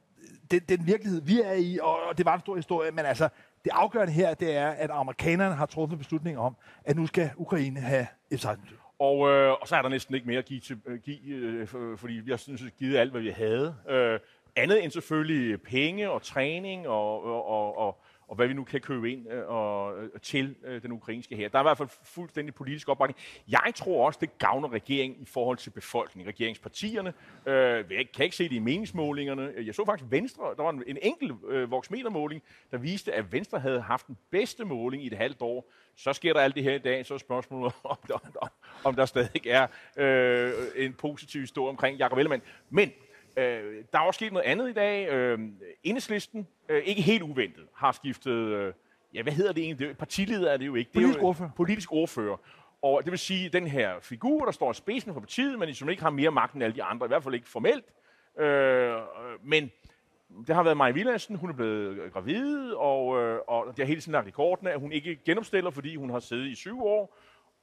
den, 0.50 0.60
den 0.68 0.86
virkelighed, 0.86 1.22
vi 1.22 1.40
er 1.40 1.52
i, 1.52 1.78
og, 1.82 2.02
og 2.08 2.18
det 2.18 2.26
var 2.26 2.34
en 2.34 2.40
stor 2.40 2.56
historie, 2.56 2.90
men 2.90 3.04
altså, 3.04 3.28
det 3.66 3.72
afgørende 3.74 4.12
her, 4.12 4.34
det 4.34 4.56
er, 4.56 4.68
at 4.68 4.90
amerikanerne 4.90 5.54
har 5.54 5.66
truffet 5.66 5.98
beslutning 5.98 6.38
om, 6.38 6.56
at 6.84 6.96
nu 6.96 7.06
skal 7.06 7.30
Ukraine 7.36 7.80
have 7.80 8.06
F-16 8.34 8.58
og, 8.98 9.28
øh, 9.30 9.50
og 9.60 9.68
så 9.68 9.76
er 9.76 9.82
der 9.82 9.88
næsten 9.88 10.14
ikke 10.14 10.26
mere 10.26 10.38
at 10.38 10.44
give, 10.44 10.60
til, 10.60 10.80
øh, 10.86 10.98
give 10.98 11.18
øh, 11.26 11.66
for, 11.66 11.92
øh, 11.92 11.98
fordi 11.98 12.14
vi 12.14 12.30
har 12.30 12.36
synes, 12.36 12.62
givet 12.78 12.96
alt, 12.96 13.10
hvad 13.10 13.20
vi 13.20 13.30
havde. 13.30 13.74
Øh, 13.88 14.18
andet 14.56 14.84
end 14.84 14.92
selvfølgelig 14.92 15.62
penge 15.62 16.10
og 16.10 16.22
træning 16.22 16.88
og, 16.88 17.24
og, 17.24 17.48
og, 17.48 17.78
og, 17.78 17.98
og 18.36 18.38
hvad 18.38 18.48
vi 18.48 18.54
nu 18.54 18.64
kan 18.64 18.80
købe 18.80 19.12
ind 19.12 19.32
øh, 19.32 19.48
og, 19.48 19.84
og, 19.84 20.22
til 20.22 20.56
øh, 20.64 20.82
den 20.82 20.92
ukrainske 20.92 21.36
her. 21.36 21.48
Der 21.48 21.58
er 21.58 21.62
i 21.62 21.64
hvert 21.64 21.78
fald 21.78 21.88
fuldstændig 22.04 22.54
politisk 22.54 22.88
opbakning. 22.88 23.18
Jeg 23.48 23.72
tror 23.74 24.06
også, 24.06 24.18
det 24.22 24.38
gavner 24.38 24.72
regeringen 24.72 25.22
i 25.22 25.24
forhold 25.24 25.56
til 25.56 25.70
befolkningen, 25.70 26.28
regeringspartierne. 26.28 27.14
Øh, 27.46 27.84
jeg 27.90 28.08
kan 28.14 28.24
ikke 28.24 28.36
se 28.36 28.44
det 28.44 28.52
i 28.52 28.58
meningsmålingerne. 28.58 29.52
Jeg 29.66 29.74
så 29.74 29.84
faktisk 29.84 30.10
Venstre, 30.10 30.54
der 30.56 30.62
var 30.62 30.70
en, 30.70 30.82
en 30.86 30.98
enkelt 31.02 31.32
øh, 31.48 31.70
voksmetermåling, 31.70 32.42
der 32.70 32.78
viste, 32.78 33.12
at 33.12 33.32
Venstre 33.32 33.58
havde 33.58 33.80
haft 33.80 34.06
den 34.06 34.16
bedste 34.30 34.64
måling 34.64 35.04
i 35.04 35.06
et 35.06 35.16
halvt 35.16 35.42
år. 35.42 35.70
Så 35.96 36.12
sker 36.12 36.32
der 36.32 36.40
alt 36.40 36.54
det 36.54 36.62
her 36.62 36.74
i 36.74 36.78
dag, 36.78 37.06
så 37.06 37.14
er 37.14 37.18
spørgsmålet, 37.18 37.72
om 37.84 37.96
der, 38.08 38.50
om 38.84 38.94
der 38.94 39.06
stadig 39.06 39.46
er 39.46 39.66
øh, 39.96 40.52
en 40.76 40.92
positiv 40.92 41.40
historie 41.40 41.68
omkring 41.68 41.98
Jacob 41.98 42.18
Ellemann. 42.18 42.42
Men 42.70 42.92
Øh, 43.36 43.84
der 43.92 43.98
er 43.98 44.02
også 44.02 44.18
sket 44.18 44.32
noget 44.32 44.46
andet 44.46 44.70
i 44.70 44.72
dag. 44.72 45.08
Øh, 45.08 45.38
Enhedslisten, 45.82 46.46
øh, 46.68 46.82
ikke 46.84 47.02
helt 47.02 47.22
uventet, 47.22 47.64
har 47.74 47.92
skiftet... 47.92 48.32
Øh, 48.32 48.72
ja, 49.14 49.22
hvad 49.22 49.32
hedder 49.32 49.52
det 49.52 49.62
egentlig? 49.62 49.78
Det 49.86 49.90
er, 49.90 49.94
partileder 49.94 50.52
er 50.52 50.56
det 50.56 50.66
jo 50.66 50.74
ikke. 50.74 50.90
Det 50.94 50.98
er 50.98 51.02
Politisk 51.02 51.22
ordfører. 51.22 51.50
Politisk 51.56 51.92
ordfører. 51.92 52.36
Og 52.82 53.04
det 53.04 53.10
vil 53.10 53.18
sige, 53.18 53.46
at 53.46 53.52
den 53.52 53.66
her 53.66 54.00
figur, 54.00 54.44
der 54.44 54.52
står 54.52 54.70
i 54.70 54.74
spidsen 54.74 55.12
for 55.12 55.20
partiet, 55.20 55.58
men 55.58 55.74
som 55.74 55.88
ikke 55.88 56.02
har 56.02 56.10
mere 56.10 56.30
magt 56.30 56.54
end 56.54 56.62
alle 56.64 56.76
de 56.76 56.82
andre, 56.82 57.06
i 57.06 57.08
hvert 57.08 57.22
fald 57.22 57.34
ikke 57.34 57.48
formelt. 57.48 57.84
Øh, 58.38 58.96
men 59.42 59.70
det 60.46 60.54
har 60.54 60.62
været 60.62 60.76
Maja 60.76 60.92
Villadsen, 60.92 61.36
hun 61.36 61.50
er 61.50 61.54
blevet 61.54 62.12
gravid, 62.12 62.72
og, 62.72 63.22
øh, 63.22 63.40
og 63.46 63.66
det 63.66 63.78
har 63.78 63.84
hele 63.84 64.00
tiden 64.00 64.12
lagt 64.12 64.26
rekorden 64.26 64.66
af, 64.66 64.72
at 64.72 64.80
hun 64.80 64.92
ikke 64.92 65.16
genopstiller, 65.24 65.70
fordi 65.70 65.96
hun 65.96 66.10
har 66.10 66.20
siddet 66.20 66.46
i 66.46 66.54
syv 66.54 66.84
år. 66.84 67.16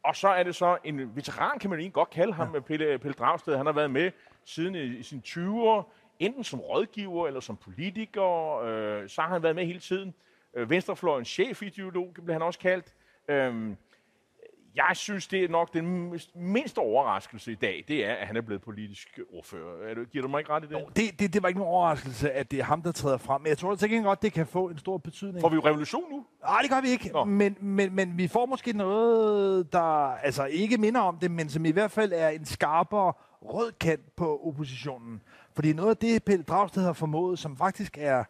Og 0.03 0.15
så 0.15 0.27
er 0.27 0.43
det 0.43 0.55
så 0.55 0.77
en 0.83 1.15
veteran, 1.15 1.60
kan 1.60 1.69
man 1.69 1.79
egentlig 1.79 1.93
godt 1.93 2.10
kalde 2.10 2.33
ham, 2.33 2.53
ja. 2.53 2.60
Pelle, 2.60 3.00
Pelle 3.00 3.13
Dragsted. 3.13 3.57
Han 3.57 3.65
har 3.65 3.74
været 3.74 3.91
med 3.91 4.12
siden 4.45 4.75
i, 4.75 4.83
i 4.83 5.03
sine 5.03 5.22
20'er, 5.27 5.83
enten 6.19 6.43
som 6.43 6.60
rådgiver 6.60 7.27
eller 7.27 7.39
som 7.39 7.57
politiker. 7.57 8.60
Øh, 8.60 9.10
så 9.10 9.22
har 9.22 9.29
han 9.29 9.43
været 9.43 9.55
med 9.55 9.65
hele 9.65 9.79
tiden. 9.79 10.13
Øh, 10.53 10.69
Venstrefløjens 10.69 11.27
chefideolog 11.27 12.13
blev 12.13 12.33
han 12.33 12.41
også 12.41 12.60
kaldt. 12.60 12.93
Øh, 13.27 13.75
jeg 14.75 14.91
synes, 14.93 15.27
det 15.27 15.43
er 15.43 15.47
nok 15.47 15.73
den 15.73 16.19
mindste 16.35 16.79
overraskelse 16.79 17.51
i 17.51 17.55
dag, 17.55 17.85
det 17.87 18.05
er, 18.05 18.13
at 18.13 18.27
han 18.27 18.37
er 18.37 18.41
blevet 18.41 18.61
politisk 18.61 19.19
ordfører. 19.33 19.89
Er 19.89 19.93
du, 19.93 20.03
giver 20.03 20.21
du 20.21 20.27
mig 20.27 20.39
ikke 20.39 20.51
ret 20.51 20.63
i 20.63 20.67
det? 20.67 20.73
Jo, 20.73 20.89
det, 20.95 21.19
det, 21.19 21.33
det 21.33 21.43
var 21.43 21.47
ikke 21.47 21.59
nogen 21.59 21.73
overraskelse, 21.73 22.31
at 22.31 22.51
det 22.51 22.59
er 22.59 22.63
ham, 22.63 22.81
der 22.81 22.91
træder 22.91 23.17
frem. 23.17 23.41
Men 23.41 23.49
jeg 23.49 23.57
tror 23.57 23.75
til 23.75 23.89
gengæld 23.89 24.05
godt, 24.05 24.21
det 24.21 24.33
kan 24.33 24.47
få 24.47 24.69
en 24.69 24.77
stor 24.77 24.97
betydning. 24.97 25.41
Får 25.41 25.49
vi 25.49 25.55
jo 25.55 25.61
revolution 25.65 26.03
nu? 26.11 26.25
Nej, 26.43 26.61
det 26.61 26.69
gør 26.69 26.81
vi 26.81 26.89
ikke. 26.89 27.11
Men, 27.25 27.57
men, 27.61 27.95
men 27.95 28.17
vi 28.17 28.27
får 28.27 28.45
måske 28.45 28.73
noget, 28.73 29.73
der 29.73 30.15
altså 30.15 30.45
ikke 30.45 30.77
minder 30.77 31.01
om 31.01 31.17
det, 31.17 31.31
men 31.31 31.49
som 31.49 31.65
i 31.65 31.71
hvert 31.71 31.91
fald 31.91 32.11
er 32.15 32.29
en 32.29 32.45
skarpere 32.45 33.13
rød 33.41 33.71
kant 33.71 34.15
på 34.15 34.41
oppositionen. 34.47 35.21
Fordi 35.55 35.73
noget 35.73 35.89
af 35.89 35.97
det, 35.97 36.23
Pelle 36.23 36.43
Dragsted 36.43 36.83
har 36.83 36.93
formået, 36.93 37.39
som 37.39 37.57
faktisk 37.57 37.97
er 38.01 38.23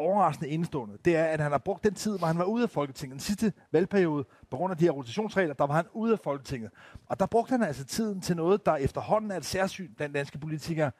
overraskende 0.00 0.50
indstående, 0.50 0.98
det 1.04 1.16
er, 1.16 1.24
at 1.24 1.40
han 1.40 1.50
har 1.50 1.58
brugt 1.58 1.84
den 1.84 1.94
tid, 1.94 2.18
hvor 2.18 2.26
han 2.26 2.38
var 2.38 2.44
ude 2.44 2.62
af 2.62 2.70
Folketinget. 2.70 3.12
Den 3.12 3.20
sidste 3.20 3.52
valgperiode, 3.72 4.24
på 4.50 4.56
grund 4.56 4.70
af 4.70 4.76
de 4.76 4.84
her 4.84 4.90
rotationsregler, 4.90 5.54
der 5.54 5.66
var 5.66 5.74
han 5.74 5.86
ude 5.92 6.12
af 6.12 6.18
Folketinget. 6.18 6.70
Og 7.06 7.20
der 7.20 7.26
brugte 7.26 7.50
han 7.50 7.62
altså 7.62 7.84
tiden 7.84 8.20
til 8.20 8.36
noget, 8.36 8.66
der 8.66 8.76
efterhånden 8.76 9.30
er 9.30 9.36
et 9.36 9.44
særsyn 9.44 9.94
blandt 9.96 10.14
danske 10.14 10.38
politikere, 10.38 10.90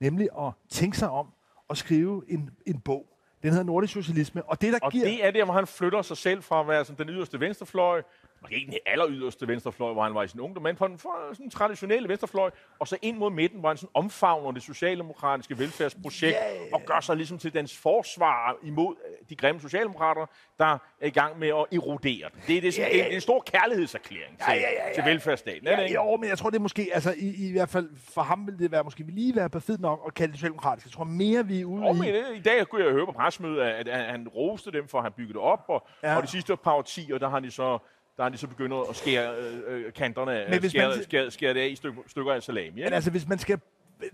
nemlig 0.00 0.28
at 0.38 0.52
tænke 0.68 0.98
sig 0.98 1.10
om 1.10 1.26
og 1.68 1.76
skrive 1.76 2.22
en, 2.28 2.50
en 2.66 2.80
bog. 2.80 3.06
Den 3.42 3.50
hedder 3.50 3.64
Nordisk 3.64 3.92
Socialisme. 3.92 4.42
Og 4.42 4.60
det, 4.60 4.72
der 4.72 4.78
og 4.82 4.92
giver... 4.92 5.04
det 5.04 5.26
er 5.26 5.30
der, 5.30 5.44
hvor 5.44 5.54
han 5.54 5.66
flytter 5.66 6.02
sig 6.02 6.16
selv 6.16 6.42
fra 6.42 6.60
at 6.60 6.68
være 6.68 6.84
sådan, 6.84 7.06
den 7.06 7.14
yderste 7.14 7.40
venstrefløj 7.40 8.02
måske 8.46 8.56
ikke 8.56 8.70
den 8.70 8.78
aller 8.86 9.06
yderste 9.08 9.48
venstrefløj, 9.48 9.92
hvor 9.92 10.02
han 10.02 10.14
var 10.14 10.22
i 10.22 10.28
sin 10.28 10.40
ungdom, 10.40 10.62
men 10.62 10.76
på 10.76 10.88
den 10.88 10.98
for, 10.98 11.10
sådan 11.32 11.50
traditionelle 11.50 12.08
venstrefløj, 12.08 12.50
og 12.78 12.88
så 12.88 12.96
ind 13.02 13.16
mod 13.16 13.30
midten, 13.30 13.60
hvor 13.60 13.68
han 13.68 13.76
sådan 13.76 13.90
omfavner 13.94 14.50
det 14.50 14.62
socialdemokratiske 14.62 15.58
velfærdsprojekt, 15.58 16.36
yeah. 16.36 16.72
og 16.72 16.82
gør 16.86 17.00
sig 17.00 17.16
ligesom 17.16 17.38
til 17.38 17.54
dens 17.54 17.76
forsvar 17.76 18.56
imod 18.62 18.94
øh, 19.08 19.28
de 19.28 19.36
grimme 19.36 19.60
socialdemokrater, 19.60 20.26
der 20.58 20.78
er 21.00 21.06
i 21.06 21.10
gang 21.10 21.38
med 21.38 21.48
at 21.48 21.64
erodere 21.72 22.28
den. 22.32 22.40
Det 22.46 22.56
er, 22.56 22.60
det, 22.60 22.74
sådan, 22.74 22.90
yeah, 22.90 22.98
yeah. 22.98 23.08
en, 23.08 23.14
en 23.14 23.20
stor 23.20 23.40
kærlighedserklæring 23.46 24.38
til, 24.38 24.46
yeah, 24.48 24.60
yeah, 24.60 24.72
yeah. 24.72 24.94
til 24.94 25.04
velfærdsstaten. 25.04 25.66
Ja, 25.66 25.80
ja, 25.80 25.92
jo, 25.92 26.16
men 26.16 26.28
jeg 26.28 26.38
tror, 26.38 26.50
det 26.50 26.56
er 26.56 26.62
måske, 26.62 26.90
altså 26.92 27.14
i, 27.18 27.48
i 27.48 27.52
hvert 27.52 27.68
fald 27.68 27.90
for 28.14 28.22
ham 28.22 28.46
vil 28.46 28.58
det 28.58 28.72
være 28.72 28.84
måske 28.84 29.02
lige 29.02 29.36
være 29.36 29.50
perfekt 29.50 29.80
nok 29.80 30.02
at 30.06 30.14
kalde 30.14 30.32
det 30.32 30.38
socialdemokratisk. 30.38 30.86
Jeg 30.86 30.92
tror 30.92 31.04
mere, 31.04 31.46
vi 31.46 31.60
er 31.60 31.64
ude 31.64 31.84
oh, 31.84 31.96
i... 31.96 32.00
Men, 32.00 32.14
I 32.34 32.40
dag 32.40 32.66
kunne 32.68 32.84
jeg 32.84 32.92
høre 32.92 33.06
på 33.06 33.12
pressemødet, 33.12 33.60
at, 33.60 33.88
at 33.88 34.04
han 34.04 34.28
roste 34.28 34.72
dem 34.72 34.88
for, 34.88 34.98
at 34.98 35.04
han 35.04 35.12
byggede 35.12 35.32
det 35.32 35.42
op, 35.42 35.64
og, 35.68 35.86
ja. 36.02 36.16
og 36.16 36.22
de 36.22 36.28
sidste 36.28 36.56
par 36.56 36.72
årtier, 36.72 37.18
der 37.18 37.28
har 37.28 37.40
de 37.40 37.50
så 37.50 37.78
der 38.16 38.24
er 38.24 38.28
de 38.28 38.38
så 38.38 38.46
begyndt 38.46 38.74
at 38.90 38.96
skære 38.96 39.34
øh, 39.36 39.86
øh 39.86 39.92
kanterne, 39.92 40.44
Men 40.50 40.60
hvis 40.60 40.70
skære, 40.70 40.88
man, 40.88 41.02
skære, 41.02 41.30
skære 41.30 41.54
det 41.54 41.60
af 41.60 41.68
i 41.68 41.76
stykker, 41.76 42.02
stykker 42.06 42.32
af 42.32 42.42
salami. 42.42 42.80
Ja? 42.80 42.84
Men 42.84 42.92
altså, 42.92 43.10
hvis 43.10 43.28
man 43.28 43.38
skal 43.38 43.60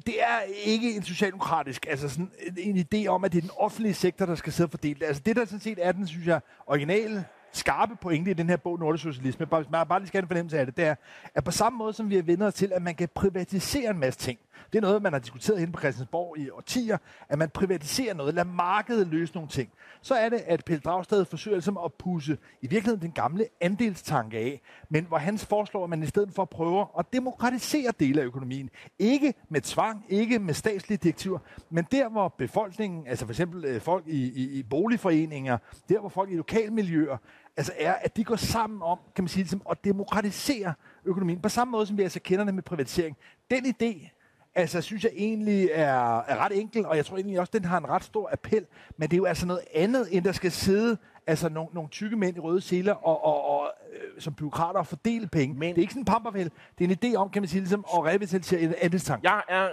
det 0.06 0.22
er 0.22 0.40
ikke 0.64 0.96
en 0.96 1.02
socialdemokratisk, 1.02 1.86
altså 1.88 2.08
sådan 2.08 2.30
en, 2.58 2.76
en 2.76 2.86
idé 2.94 3.06
om, 3.08 3.24
at 3.24 3.32
det 3.32 3.38
er 3.38 3.42
den 3.42 3.50
offentlige 3.56 3.94
sektor, 3.94 4.26
der 4.26 4.34
skal 4.34 4.52
sidde 4.52 4.66
og 4.66 4.70
fordele 4.70 5.00
det. 5.00 5.06
Altså 5.06 5.22
det, 5.26 5.36
der 5.36 5.44
sådan 5.44 5.60
set 5.60 5.78
er 5.82 5.92
den, 5.92 6.06
synes 6.06 6.26
jeg, 6.26 6.40
originale 6.66 7.24
skarpe 7.52 7.96
pointe 7.96 8.30
i 8.30 8.34
den 8.34 8.48
her 8.48 8.56
bog, 8.56 8.78
Nordisk 8.78 9.04
Socialisme, 9.04 9.46
bare, 9.46 9.64
man 9.70 9.86
bare 9.86 10.00
lige 10.00 10.08
skal 10.08 10.18
have 10.18 10.24
en 10.24 10.28
fornemmelse 10.28 10.58
af 10.58 10.66
det, 10.66 10.76
det 10.76 10.84
er, 10.84 10.94
at 11.34 11.44
på 11.44 11.50
samme 11.50 11.78
måde 11.78 11.92
som 11.92 12.10
vi 12.10 12.26
vendt 12.26 12.42
os 12.42 12.54
til, 12.54 12.72
at 12.72 12.82
man 12.82 12.94
kan 12.94 13.08
privatisere 13.14 13.90
en 13.90 13.98
masse 13.98 14.20
ting. 14.20 14.38
Det 14.72 14.78
er 14.78 14.82
noget, 14.82 15.02
man 15.02 15.12
har 15.12 15.20
diskuteret 15.20 15.60
inde 15.60 15.72
på 15.72 15.80
Christiansborg 15.80 16.38
i 16.38 16.50
årtier, 16.50 16.98
at 17.28 17.38
man 17.38 17.50
privatiserer 17.50 18.14
noget, 18.14 18.34
lader 18.34 18.46
markedet 18.46 19.06
løse 19.06 19.34
nogle 19.34 19.48
ting. 19.48 19.70
Så 20.02 20.14
er 20.14 20.28
det, 20.28 20.42
at 20.46 20.64
Pelle 20.64 20.80
Dragsted 20.80 21.24
forsøger 21.24 21.56
ligesom 21.56 21.78
at 21.84 21.92
pusse 21.94 22.38
i 22.62 22.66
virkeligheden 22.66 23.02
den 23.02 23.12
gamle 23.12 23.46
andelstanke 23.60 24.38
af, 24.38 24.60
men 24.88 25.04
hvor 25.04 25.18
han 25.18 25.38
foreslår, 25.38 25.84
at 25.84 25.90
man 25.90 26.02
i 26.02 26.06
stedet 26.06 26.32
for 26.34 26.44
prøver 26.44 26.98
at 26.98 27.12
demokratisere 27.12 27.92
dele 28.00 28.20
af 28.20 28.24
økonomien. 28.24 28.70
Ikke 28.98 29.34
med 29.48 29.60
tvang, 29.60 30.04
ikke 30.08 30.38
med 30.38 30.54
statslige 30.54 30.98
direktiver, 30.98 31.38
men 31.70 31.86
der, 31.92 32.08
hvor 32.08 32.28
befolkningen, 32.28 33.06
altså 33.06 33.24
for 33.24 33.32
eksempel 33.32 33.64
øh, 33.64 33.80
folk 33.80 34.04
i, 34.06 34.32
i, 34.32 34.58
i 34.58 34.62
boligforeninger, 34.62 35.58
der, 35.88 36.00
hvor 36.00 36.08
folk 36.08 36.30
i 36.30 36.36
lokalmiljøer, 36.36 37.16
altså 37.56 37.72
er, 37.78 37.92
at 37.92 38.16
de 38.16 38.24
går 38.24 38.36
sammen 38.36 38.82
om, 38.82 38.98
kan 39.14 39.24
man 39.24 39.28
sige, 39.28 39.42
ligesom, 39.42 39.62
at 39.70 39.84
demokratisere 39.84 40.74
økonomien. 41.04 41.40
På 41.40 41.48
samme 41.48 41.72
måde, 41.72 41.86
som 41.86 41.98
vi 41.98 42.02
altså 42.02 42.20
kender 42.20 42.44
det 42.44 42.54
med 42.54 42.62
privatisering. 42.62 43.16
Den 43.50 43.66
idé, 43.66 44.21
altså, 44.54 44.80
synes 44.80 45.04
jeg 45.04 45.12
egentlig 45.14 45.68
er, 45.72 46.18
er 46.18 46.36
ret 46.36 46.60
enkel, 46.60 46.86
og 46.86 46.96
jeg 46.96 47.06
tror 47.06 47.16
egentlig 47.16 47.40
også, 47.40 47.50
den 47.54 47.64
har 47.64 47.78
en 47.78 47.88
ret 47.88 48.04
stor 48.04 48.28
appel. 48.32 48.66
Men 48.96 49.10
det 49.10 49.16
er 49.16 49.18
jo 49.18 49.24
altså 49.24 49.46
noget 49.46 49.62
andet, 49.74 50.08
end 50.10 50.24
der 50.24 50.32
skal 50.32 50.52
sidde 50.52 50.96
altså 51.26 51.48
nogle, 51.48 51.70
nogle 51.72 51.90
tykke 51.90 52.16
mænd 52.16 52.36
i 52.36 52.40
røde 52.40 52.60
seler 52.60 52.94
og, 52.94 53.24
og, 53.24 53.44
og 53.44 53.72
øh, 53.92 54.20
som 54.20 54.34
byråkrater 54.34 54.80
og 54.80 54.86
fordele 54.86 55.26
penge. 55.26 55.54
Men 55.54 55.68
det 55.68 55.78
er 55.78 55.82
ikke 55.82 55.92
sådan 55.92 56.00
en 56.00 56.06
pamperfæld. 56.06 56.50
Det 56.78 56.84
er 56.84 56.88
en 56.88 57.14
idé 57.14 57.16
om, 57.16 57.30
kan 57.30 57.42
man 57.42 57.48
sige, 57.48 57.60
ligesom 57.60 57.84
at 57.94 58.04
revitalisere 58.04 58.60
en 58.60 58.74
andelstank. 58.80 59.24
Jeg 59.24 59.42
er 59.48 59.68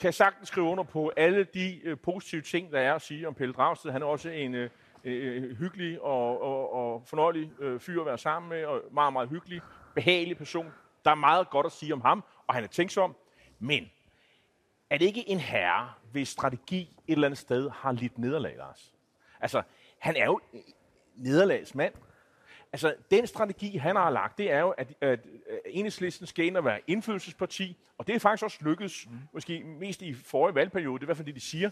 kan 0.00 0.12
sagtens 0.12 0.48
skrive 0.48 0.66
under 0.66 0.84
på 0.84 1.12
alle 1.16 1.46
de 1.54 1.80
øh, 1.84 1.96
positive 1.98 2.42
ting, 2.42 2.72
der 2.72 2.80
er 2.80 2.94
at 2.94 3.02
sige 3.02 3.28
om 3.28 3.34
Pelle 3.34 3.52
Dragsted. 3.54 3.90
Han 3.90 4.02
er 4.02 4.06
også 4.06 4.28
en, 4.28 4.54
øh, 4.54 4.70
øh, 5.04 5.56
hyggelig 5.56 6.02
og, 6.02 6.42
og, 6.42 6.74
og 6.74 7.02
fornøjelig 7.06 7.50
øh, 7.60 7.80
fyr 7.80 8.00
at 8.00 8.06
være 8.06 8.18
sammen 8.18 8.48
med, 8.48 8.64
og 8.64 8.82
meget, 8.92 9.12
meget 9.12 9.28
hyggelig, 9.28 9.60
behagelig 9.94 10.36
person. 10.36 10.66
Der 11.04 11.10
er 11.10 11.14
meget 11.14 11.50
godt 11.50 11.66
at 11.66 11.72
sige 11.72 11.92
om 11.92 12.00
ham, 12.00 12.24
og 12.46 12.54
han 12.54 12.64
er 12.64 12.68
tænksom. 12.68 13.16
Men 13.58 13.90
er 14.90 14.98
det 14.98 15.06
ikke 15.06 15.28
en 15.28 15.40
herre, 15.40 15.92
hvis 16.12 16.28
strategi 16.28 16.80
et 17.08 17.12
eller 17.12 17.28
andet 17.28 17.38
sted 17.38 17.70
har 17.70 17.92
lidt 17.92 18.18
nederlag, 18.18 18.56
Lars? 18.56 18.94
Altså, 19.40 19.62
han 19.98 20.16
er 20.16 20.24
jo 20.24 20.40
nederlagsmand. 21.16 21.94
Altså, 22.72 22.94
den 23.10 23.26
strategi, 23.26 23.76
han 23.76 23.96
har 23.96 24.10
lagt, 24.10 24.38
det 24.38 24.52
er 24.52 24.60
jo, 24.60 24.70
at, 24.70 24.94
at 25.00 25.20
enhedslisten 25.66 26.26
skal 26.26 26.44
ind 26.44 26.56
og 26.56 26.64
være 26.64 26.80
indflydelsesparti, 26.86 27.76
og 27.98 28.06
det 28.06 28.14
er 28.14 28.18
faktisk 28.18 28.44
også 28.44 28.58
lykkedes, 28.60 29.06
mm. 29.10 29.18
måske 29.32 29.64
mest 29.64 30.02
i 30.02 30.14
forrige 30.14 30.54
valgperiode, 30.54 30.94
det 30.94 31.02
er 31.02 31.06
i 31.06 31.08
hvert 31.08 31.16
fald 31.16 31.26
det, 31.26 31.34
de 31.34 31.40
siger. 31.40 31.70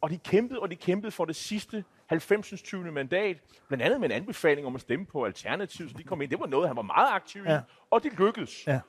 Og 0.00 0.10
de 0.10 0.18
kæmpede, 0.18 0.60
og 0.60 0.70
de 0.70 0.76
kæmpede 0.76 1.10
for 1.12 1.24
det 1.24 1.36
sidste 1.36 1.84
90. 2.06 2.62
20. 2.62 2.92
mandat, 2.92 3.36
blandt 3.68 3.84
andet 3.84 4.00
med 4.00 4.10
en 4.10 4.16
anbefaling 4.16 4.66
om 4.66 4.74
at 4.74 4.80
stemme 4.80 5.06
på 5.06 5.24
Alternativet, 5.24 5.90
så 5.90 5.96
de 5.98 6.04
kom 6.04 6.22
ind. 6.22 6.30
Det 6.30 6.40
var 6.40 6.46
noget, 6.46 6.68
han 6.68 6.76
var 6.76 6.82
meget 6.82 7.08
aktiv 7.12 7.44
i, 7.44 7.48
ja. 7.48 7.60
og 7.90 8.02
det 8.02 8.12
lykkedes. 8.18 8.66
Ja. 8.66 8.80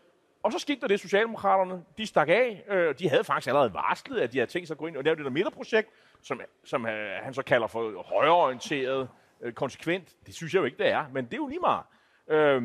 Og 0.45 0.51
så 0.51 0.59
skete 0.59 0.81
der 0.81 0.87
det, 0.87 0.99
Socialdemokraterne, 0.99 1.83
de 1.97 2.05
stak 2.05 2.29
af. 2.29 2.63
Øh, 2.67 2.99
de 2.99 3.09
havde 3.09 3.23
faktisk 3.23 3.47
allerede 3.47 3.73
varslet, 3.73 4.19
at 4.19 4.33
de 4.33 4.37
havde 4.37 4.51
tænkt 4.51 4.67
sig 4.67 4.73
at 4.75 4.77
gå 4.77 4.87
ind 4.87 4.97
og 4.97 5.03
lave 5.03 5.15
det 5.15 5.25
der 5.25 5.31
midterprojekt, 5.31 5.89
som, 6.21 6.41
som 6.63 6.85
øh, 6.85 7.23
han 7.23 7.33
så 7.33 7.41
kalder 7.41 7.67
for 7.67 8.03
højreorienteret, 8.03 9.09
øh, 9.41 9.53
konsekvent. 9.53 10.15
Det 10.25 10.35
synes 10.35 10.53
jeg 10.53 10.59
jo 10.59 10.65
ikke, 10.65 10.77
det 10.77 10.87
er, 10.87 11.05
men 11.13 11.25
det 11.25 11.33
er 11.33 11.37
jo 11.37 11.47
lige 11.47 11.59
meget. 11.59 11.83
Øh, 12.27 12.63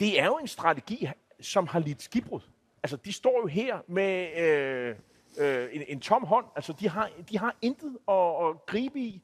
det 0.00 0.20
er 0.20 0.26
jo 0.26 0.36
en 0.36 0.46
strategi, 0.46 1.08
som 1.40 1.66
har 1.66 1.78
lidt 1.78 2.02
skibbrud. 2.02 2.40
Altså, 2.82 2.96
de 2.96 3.12
står 3.12 3.40
jo 3.40 3.46
her 3.46 3.78
med 3.86 4.38
øh, 4.38 4.96
øh, 5.38 5.68
en, 5.72 5.82
en 5.88 6.00
tom 6.00 6.24
hånd. 6.24 6.46
Altså, 6.56 6.72
de 6.80 6.88
har, 6.88 7.10
de 7.30 7.38
har 7.38 7.56
intet 7.62 7.98
at, 8.08 8.46
at 8.46 8.66
gribe 8.66 8.98
i, 8.98 9.22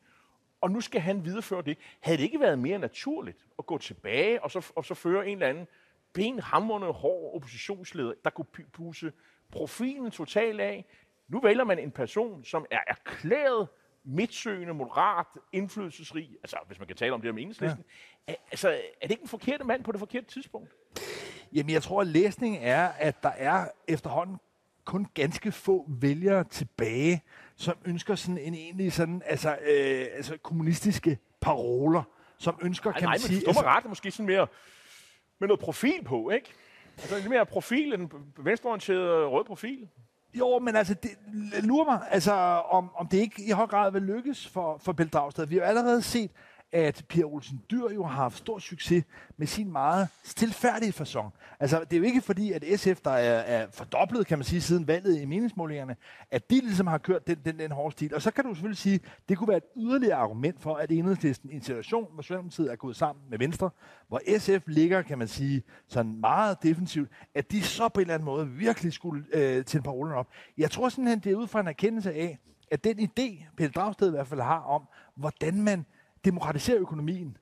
og 0.61 0.71
nu 0.71 0.81
skal 0.81 1.01
han 1.01 1.25
videreføre 1.25 1.62
det. 1.62 1.79
Havde 2.01 2.18
det 2.18 2.25
ikke 2.25 2.40
været 2.40 2.59
mere 2.59 2.79
naturligt 2.79 3.38
at 3.59 3.66
gå 3.66 3.79
tilbage 3.79 4.44
og 4.44 4.51
så, 4.51 4.73
og 4.77 4.85
så 4.85 4.94
føre 4.94 5.27
en 5.27 5.33
eller 5.33 5.49
anden 5.49 5.66
benhamrende 6.12 6.87
hård 6.92 7.35
oppositionsleder, 7.35 8.12
der 8.25 8.31
kunne 8.31 8.47
puse 8.73 9.12
profilen 9.53 10.11
totalt 10.11 10.61
af. 10.61 10.85
Nu 11.29 11.40
vælger 11.40 11.64
man 11.64 11.79
en 11.79 11.90
person, 11.90 12.44
som 12.44 12.66
er 12.71 12.81
erklæret 12.87 13.68
midtsøgende, 14.05 14.75
moderat, 14.75 15.27
indflydelsesrig, 15.53 16.31
altså 16.42 16.57
hvis 16.66 16.79
man 16.79 16.88
kan 16.88 16.97
tale 16.97 17.12
om 17.12 17.21
det 17.21 17.31
om 17.31 17.38
enhedslisten. 17.38 17.85
Ja. 18.29 18.35
Altså, 18.51 18.68
er 18.68 19.03
det 19.03 19.11
ikke 19.11 19.23
en 19.23 19.29
forkerte 19.29 19.64
mand 19.64 19.85
på 19.85 19.92
det 19.92 19.99
forkerte 19.99 20.27
tidspunkt? 20.27 20.75
Jamen, 21.53 21.71
jeg 21.71 21.83
tror, 21.83 22.01
at 22.01 22.07
læsningen 22.07 22.62
er, 22.62 22.88
at 22.88 23.23
der 23.23 23.29
er 23.29 23.68
efterhånden 23.88 24.37
kun 24.85 25.07
ganske 25.14 25.53
få 25.53 25.85
vælgere 25.88 26.44
tilbage, 26.44 27.23
som 27.57 27.77
ønsker 27.85 28.14
sådan 28.14 28.38
en 28.38 28.55
egentlig 28.55 28.92
sådan, 28.92 29.23
altså, 29.27 29.51
øh, 29.51 30.07
altså 30.12 30.37
kommunistiske 30.42 31.18
paroler, 31.40 32.03
som 32.38 32.59
ønsker, 32.62 32.90
Ej, 32.92 32.99
kan 32.99 33.07
nej, 33.07 33.12
man 33.12 33.18
sige... 33.18 33.37
Nej, 33.37 33.40
men 33.40 33.49
altså, 33.49 33.62
ret, 33.62 33.85
måske 33.85 34.11
sådan 34.11 34.27
mere 34.27 34.47
med 35.40 35.48
noget 35.48 35.61
profil 35.61 36.05
på, 36.05 36.31
ikke? 36.31 36.53
Altså 36.98 37.16
lidt 37.16 37.29
mere 37.29 37.46
profil, 37.46 37.92
en 37.94 38.12
venstreorienteret 38.38 39.31
rød 39.31 39.44
profil. 39.44 39.88
Jo, 40.35 40.59
men 40.59 40.77
altså, 40.77 40.94
det 40.94 41.11
lurer 41.62 41.85
mig, 41.85 42.01
altså, 42.11 42.33
om, 42.70 42.90
om 42.94 43.07
det 43.07 43.18
ikke 43.18 43.42
i 43.48 43.51
høj 43.51 43.66
grad 43.66 43.92
vil 43.92 44.03
lykkes 44.03 44.48
for, 44.48 44.79
for 44.79 44.92
Pelle 44.92 45.11
Dragsted. 45.11 45.46
Vi 45.46 45.55
har 45.55 45.62
jo 45.62 45.68
allerede 45.68 46.03
set, 46.03 46.31
at 46.72 47.04
Pia 47.09 47.24
Olsen 47.24 47.61
Dyr 47.70 47.90
jo 47.94 48.04
har 48.04 48.14
haft 48.14 48.38
stor 48.38 48.59
succes 48.59 49.04
med 49.37 49.46
sin 49.46 49.72
meget 49.72 50.09
stilfærdige 50.24 50.92
fasong. 50.92 51.33
Altså, 51.61 51.81
det 51.85 51.92
er 51.92 51.96
jo 51.96 52.04
ikke 52.04 52.20
fordi, 52.20 52.52
at 52.52 52.64
SF, 52.76 53.00
der 53.04 53.11
er, 53.11 53.38
er 53.38 53.66
fordoblet, 53.72 54.26
kan 54.26 54.38
man 54.38 54.44
sige, 54.44 54.61
siden 54.61 54.87
valget 54.87 55.20
i 55.20 55.24
meningsmålingerne, 55.24 55.96
at 56.31 56.50
de 56.50 56.61
ligesom 56.61 56.87
har 56.87 56.98
kørt 56.98 57.26
den, 57.26 57.37
den, 57.44 57.59
den 57.59 57.72
hårde 57.72 57.92
stil. 57.92 58.14
Og 58.14 58.22
så 58.22 58.31
kan 58.31 58.44
du 58.44 58.54
selvfølgelig 58.54 58.78
sige, 58.78 59.00
det 59.28 59.38
kunne 59.38 59.48
være 59.48 59.57
et 59.57 59.64
yderligere 59.76 60.16
argument 60.16 60.61
for, 60.61 60.74
at 60.74 60.90
enhedslisten 60.90 61.50
i 61.50 61.54
en 61.54 61.62
situation, 61.62 62.07
hvor 62.12 62.22
Socialdemokratiet 62.22 62.72
er 62.72 62.76
gået 62.76 62.96
sammen 62.96 63.24
med 63.31 63.38
Venstre, 63.38 63.70
hvor 64.09 64.20
SF 64.38 64.64
ligger, 64.66 65.02
kan 65.02 65.18
man 65.18 65.28
sige, 65.28 65.62
sådan 65.88 66.20
meget 66.20 66.62
defensivt, 66.62 67.11
at 67.35 67.50
de 67.50 67.62
så 67.62 67.88
på 67.88 68.00
en 68.00 68.02
eller 68.02 68.14
anden 68.14 68.26
måde 68.26 68.48
virkelig 68.48 68.92
skulle 68.92 69.24
øh, 69.33 69.64
tænde 69.64 69.85
parolen 69.85 70.12
op. 70.12 70.28
Jeg 70.59 70.70
tror 70.70 70.88
simpelthen, 70.88 71.20
det 71.20 71.33
er 71.33 71.37
ud 71.37 71.46
fra 71.46 71.61
en 71.61 71.68
erkendelse 71.68 72.12
af, 72.12 72.38
at 72.70 72.85
den 72.85 72.98
idé, 72.98 73.44
Pelle 73.57 73.72
Dragsted 73.72 74.09
i 74.09 74.11
hvert 74.11 74.26
fald 74.26 74.40
har 74.40 74.61
om, 74.61 74.83
hvordan 75.16 75.62
man 75.62 75.87
demokratisere 76.30 76.76
økonomien, 76.76 77.36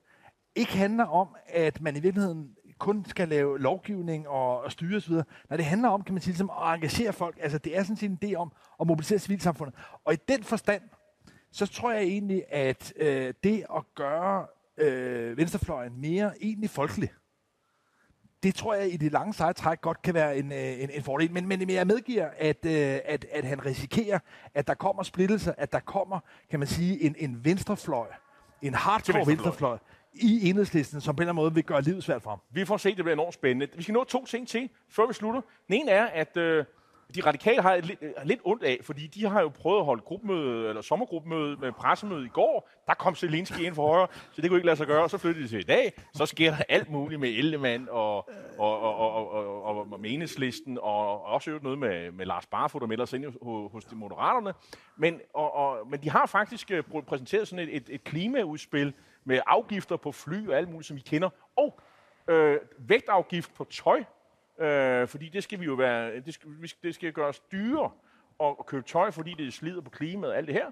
ikke 0.55 0.77
handler 0.77 1.05
om, 1.05 1.29
at 1.46 1.81
man 1.81 1.96
i 1.96 2.01
virkeligheden 2.01 2.51
kun 2.79 3.05
skal 3.09 3.29
lave 3.29 3.59
lovgivning 3.59 4.29
og, 4.29 4.61
og 4.61 4.72
styre 4.72 4.96
osv. 4.96 5.12
Nej, 5.14 5.57
det 5.57 5.64
handler 5.64 5.88
om, 5.88 6.03
kan 6.03 6.14
man 6.14 6.22
sige, 6.22 6.33
ligesom 6.33 6.51
at 6.51 6.75
engagere 6.75 7.12
folk. 7.12 7.38
Altså, 7.40 7.59
det 7.59 7.77
er 7.77 7.83
sådan 7.83 7.96
set 7.96 8.11
en 8.11 8.18
idé 8.25 8.35
om 8.35 8.53
at 8.81 8.87
mobilisere 8.87 9.18
civilsamfundet. 9.18 9.75
Og 10.05 10.12
i 10.12 10.16
den 10.29 10.44
forstand, 10.44 10.83
så 11.53 11.66
tror 11.66 11.92
jeg 11.92 12.03
egentlig, 12.03 12.44
at 12.49 12.92
øh, 12.96 13.35
det 13.44 13.64
at 13.77 13.83
gøre 13.94 14.46
øh, 14.77 15.37
venstrefløjen 15.37 16.01
mere 16.01 16.33
egentlig 16.42 16.70
folkelig, 16.70 17.11
det 18.42 18.55
tror 18.55 18.75
jeg 18.75 18.92
i 18.92 18.96
det 18.96 19.12
lange 19.12 19.35
seje 19.35 19.53
træk 19.53 19.81
godt 19.81 20.03
kan 20.03 20.14
være 20.14 20.37
en, 20.38 20.53
øh, 20.53 20.83
en, 20.83 20.90
en 20.90 21.03
fordel. 21.03 21.33
Men, 21.33 21.49
men 21.49 21.70
jeg 21.70 21.87
medgiver, 21.87 22.29
at, 22.38 22.64
øh, 22.64 22.99
at, 23.05 23.27
at 23.33 23.44
han 23.44 23.66
risikerer, 23.66 24.18
at 24.55 24.66
der 24.66 24.75
kommer 24.75 25.03
splittelser, 25.03 25.53
at 25.59 25.72
der 25.72 25.81
kommer, 25.81 26.20
kan 26.51 26.59
man 26.59 26.68
sige, 26.68 27.03
en, 27.03 27.14
en 27.18 27.44
venstrefløj, 27.44 28.07
en 28.62 28.75
hardcore 28.75 29.27
venstrefløj. 29.27 29.79
i 30.12 30.49
enhedslisten, 30.51 31.01
som 31.01 31.16
på 31.16 31.21
en 31.21 31.23
eller 31.23 31.33
anden 31.33 31.42
måde 31.42 31.55
vil 31.55 31.64
gøre 31.64 31.83
livet 31.83 32.05
svært 32.05 32.23
for 32.23 32.31
ham. 32.31 32.40
Vi 32.51 32.64
får 32.64 32.77
se, 32.77 32.88
det 32.88 33.05
bliver 33.05 33.12
enormt 33.12 33.35
spændende. 33.35 33.77
Vi 33.77 33.83
skal 33.83 33.92
nå 33.92 34.05
to 34.05 34.25
ting 34.25 34.49
til, 34.49 34.71
før 34.88 35.07
vi 35.07 35.12
slutter. 35.12 35.40
Den 35.66 35.75
ene 35.75 35.90
er, 35.90 36.07
at 36.07 36.37
øh, 36.37 36.64
de 37.14 37.21
radikale 37.21 37.62
har 37.62 37.77
lidt, 37.77 37.99
øh, 38.03 38.12
lidt 38.25 38.40
ondt 38.45 38.62
af, 38.62 38.79
fordi 38.83 39.07
de 39.07 39.27
har 39.27 39.40
jo 39.40 39.49
prøvet 39.49 39.79
at 39.79 39.85
holde 39.85 40.03
gruppemøde, 40.03 40.69
eller 40.69 40.83
sommergruppemøde 40.83 41.57
med 41.57 41.73
pressemøde 41.73 42.27
i 42.27 42.29
går. 42.29 42.69
Der 42.87 42.95
kom 42.95 43.14
Zelensky 43.14 43.61
ind 43.61 43.75
for 43.75 43.87
højre, 43.88 44.07
så 44.33 44.42
det 44.42 44.51
kunne 44.51 44.59
ikke 44.59 44.66
lade 44.66 44.77
sig 44.77 44.87
gøre. 44.87 45.09
Så 45.09 45.19
flyttede 45.19 45.45
de 45.45 45.49
til 45.49 45.59
i 45.59 45.62
dag. 45.62 45.92
Så 46.14 46.27
sker 46.27 46.51
der 46.51 46.62
alt 46.69 46.90
muligt 46.90 47.21
med 47.21 47.29
Ellemann 47.29 47.88
og, 47.90 48.16
og, 48.59 48.81
og, 48.81 48.97
og, 48.97 49.31
og, 49.33 49.64
og, 49.64 49.92
og 49.92 50.01
med 50.01 50.79
og 50.79 51.25
også 51.25 51.59
noget 51.62 51.79
med, 51.79 52.11
med 52.12 52.27
Lars 52.27 52.47
Barfod, 52.47 52.81
der 52.81 52.87
melder 52.87 53.05
sig 53.05 53.16
ind 53.16 53.71
hos, 53.71 53.85
de 53.85 53.97
moderaterne. 53.97 54.55
Men, 54.97 55.21
og, 55.35 55.55
og, 55.55 55.88
men 55.88 56.03
de 56.03 56.11
har 56.11 56.27
faktisk 56.27 56.71
øh, 56.71 56.83
præsenteret 57.07 57.49
sådan 57.49 57.69
et, 57.69 57.77
et, 57.77 57.88
et 57.88 58.05
klimaudspil 58.05 58.95
med 59.25 59.40
afgifter 59.47 59.97
på 59.97 60.12
fly 60.12 60.49
og 60.49 60.57
alt 60.57 60.69
muligt, 60.69 60.87
som 60.87 60.97
vi 60.97 61.03
kender. 61.07 61.31
Og 61.57 61.81
øh, 62.29 62.59
vægtafgift 62.79 63.55
på 63.55 63.64
tøj, 63.64 64.05
Øh, 64.61 65.09
fordi 65.09 65.29
det 65.29 65.42
skal 65.42 65.61
vi 65.61 65.64
jo 65.64 65.75
være, 65.75 66.21
det 66.21 66.35
skal, 66.35 66.51
det 66.83 66.95
skal 66.95 67.12
gøres 67.12 67.40
dyrere 67.53 67.90
at, 68.40 68.57
at 68.59 68.66
købe 68.66 68.83
tøj, 68.87 69.11
fordi 69.11 69.35
det 69.38 69.53
slider 69.53 69.81
på 69.81 69.90
klimaet 69.90 70.33
og 70.33 70.38
alt 70.38 70.47
det 70.47 70.55
her. 70.55 70.71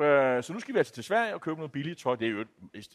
Øh, 0.00 0.42
så 0.42 0.52
nu 0.52 0.60
skal 0.60 0.74
vi 0.74 0.78
altså 0.78 0.92
til 0.92 1.04
Sverige 1.04 1.34
og 1.34 1.40
købe 1.40 1.56
noget 1.56 1.72
billigt 1.72 1.98
tøj. 1.98 2.14
Det 2.14 2.26
er 2.26 2.30
jo 2.30 2.44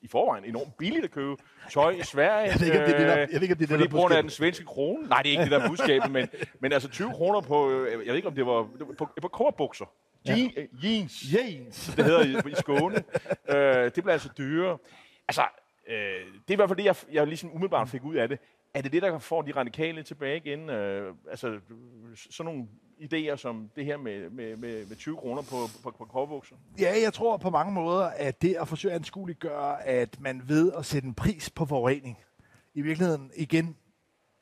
i 0.02 0.08
forvejen 0.08 0.46
enormt 0.46 0.78
billigt 0.78 1.06
at 1.06 1.12
købe 1.12 1.36
tøj 1.72 1.92
i 1.92 2.04
Sverige. 2.04 2.48
jeg 2.52 2.60
ved 2.60 2.68
ikke, 2.68 2.80
om 2.80 2.86
det 2.86 2.94
er 2.94 2.98
det, 2.98 3.08
der, 3.08 3.16
jeg 3.16 3.28
ved 3.32 3.42
ikke, 3.42 3.54
om 3.54 3.58
det 3.58 3.72
er 3.72 3.78
det, 3.78 3.92
der 3.92 4.02
fordi 4.02 4.16
den 4.16 4.30
svenske 4.30 4.66
krone. 4.66 5.08
Nej, 5.08 5.22
det 5.22 5.28
er 5.28 5.32
ikke 5.32 5.44
det 5.44 5.62
der 5.62 5.68
budskabet, 5.70 6.12
men, 6.12 6.30
men 6.60 6.74
altså 6.74 6.90
20 6.90 7.12
kroner 7.12 7.42
på, 7.42 7.72
øh, 7.72 7.92
jeg 7.92 8.00
ved 8.08 8.16
ikke, 8.16 8.28
om 8.28 8.36
det 8.36 8.46
var, 8.46 8.68
det 8.80 8.88
var 8.88 8.94
på, 8.94 9.10
på 9.22 9.28
korbukser. 9.28 9.86
Ja. 10.28 10.36
Jeans. 10.84 11.34
Jeans. 11.34 11.94
Det 11.96 12.06
hedder 12.06 12.24
i, 12.26 12.52
i 12.52 12.56
Skåne. 12.56 13.04
øh, 13.50 13.84
det 13.84 13.94
bliver 13.94 14.12
altså 14.12 14.30
dyrere. 14.38 14.78
Altså, 15.28 15.44
øh, 15.88 15.96
det 15.96 16.48
er 16.48 16.54
i 16.54 16.56
hvert 16.56 16.70
fald 16.70 16.78
det, 16.78 16.86
jeg, 16.86 16.96
jeg 17.12 17.28
ligesom 17.28 17.50
umiddelbart 17.50 17.90
fik 17.90 18.04
ud 18.04 18.16
af 18.16 18.30
det 18.30 18.40
er 18.74 18.82
det 18.82 18.92
det, 18.92 19.02
der 19.02 19.20
får 19.20 19.42
de 19.42 19.52
radikale 19.52 20.04
tilbage 20.04 20.38
igen? 20.38 20.70
Øh, 20.70 21.16
altså 21.30 21.60
sådan 22.30 22.54
nogle 22.54 22.68
idéer 23.00 23.36
som 23.36 23.70
det 23.76 23.86
her 23.86 23.98
med, 23.98 24.30
med, 24.30 24.58
med, 24.58 24.86
med 24.86 24.96
20 24.96 25.18
kroner 25.18 25.42
på, 25.42 25.56
på, 25.84 25.92
på 25.98 26.06
korbukser? 26.06 26.56
Ja, 26.80 26.94
jeg 27.04 27.14
tror 27.14 27.38
på 27.38 27.50
mange 27.50 27.74
måder, 27.74 28.06
at 28.06 28.42
det 28.42 28.56
at 28.56 28.68
forsøge 28.68 28.94
at 28.94 29.00
anskueliggøre, 29.00 29.84
at 29.88 30.20
man 30.20 30.42
ved 30.48 30.72
at 30.78 30.86
sætte 30.86 31.08
en 31.08 31.14
pris 31.14 31.50
på 31.50 31.66
forurening, 31.66 32.18
i 32.74 32.82
virkeligheden 32.82 33.32
igen, 33.36 33.76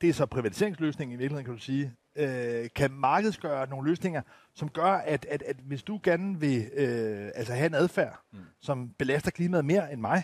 det 0.02 0.10
er 0.10 0.14
så 0.14 0.26
privatiseringsløsningen 0.26 1.16
i 1.16 1.18
virkeligheden, 1.18 1.46
kan 1.46 1.54
du 1.54 1.62
sige, 1.62 1.94
øh, 2.16 2.70
kan 2.76 2.92
markedsgøre 2.92 3.70
nogle 3.70 3.90
løsninger, 3.90 4.22
som 4.54 4.70
gør, 4.70 4.92
at, 4.92 5.26
at, 5.26 5.42
at 5.42 5.56
hvis 5.56 5.84
du 5.84 6.00
gerne 6.04 6.40
vil 6.40 6.70
øh, 6.74 7.32
altså 7.36 7.54
have 7.54 7.66
en 7.66 7.74
adfærd, 7.74 8.20
mm. 8.32 8.40
som 8.60 8.90
belaster 8.90 9.32
klimaet 9.32 9.66
mere 9.66 9.94
end 9.94 10.02
mig, 10.02 10.24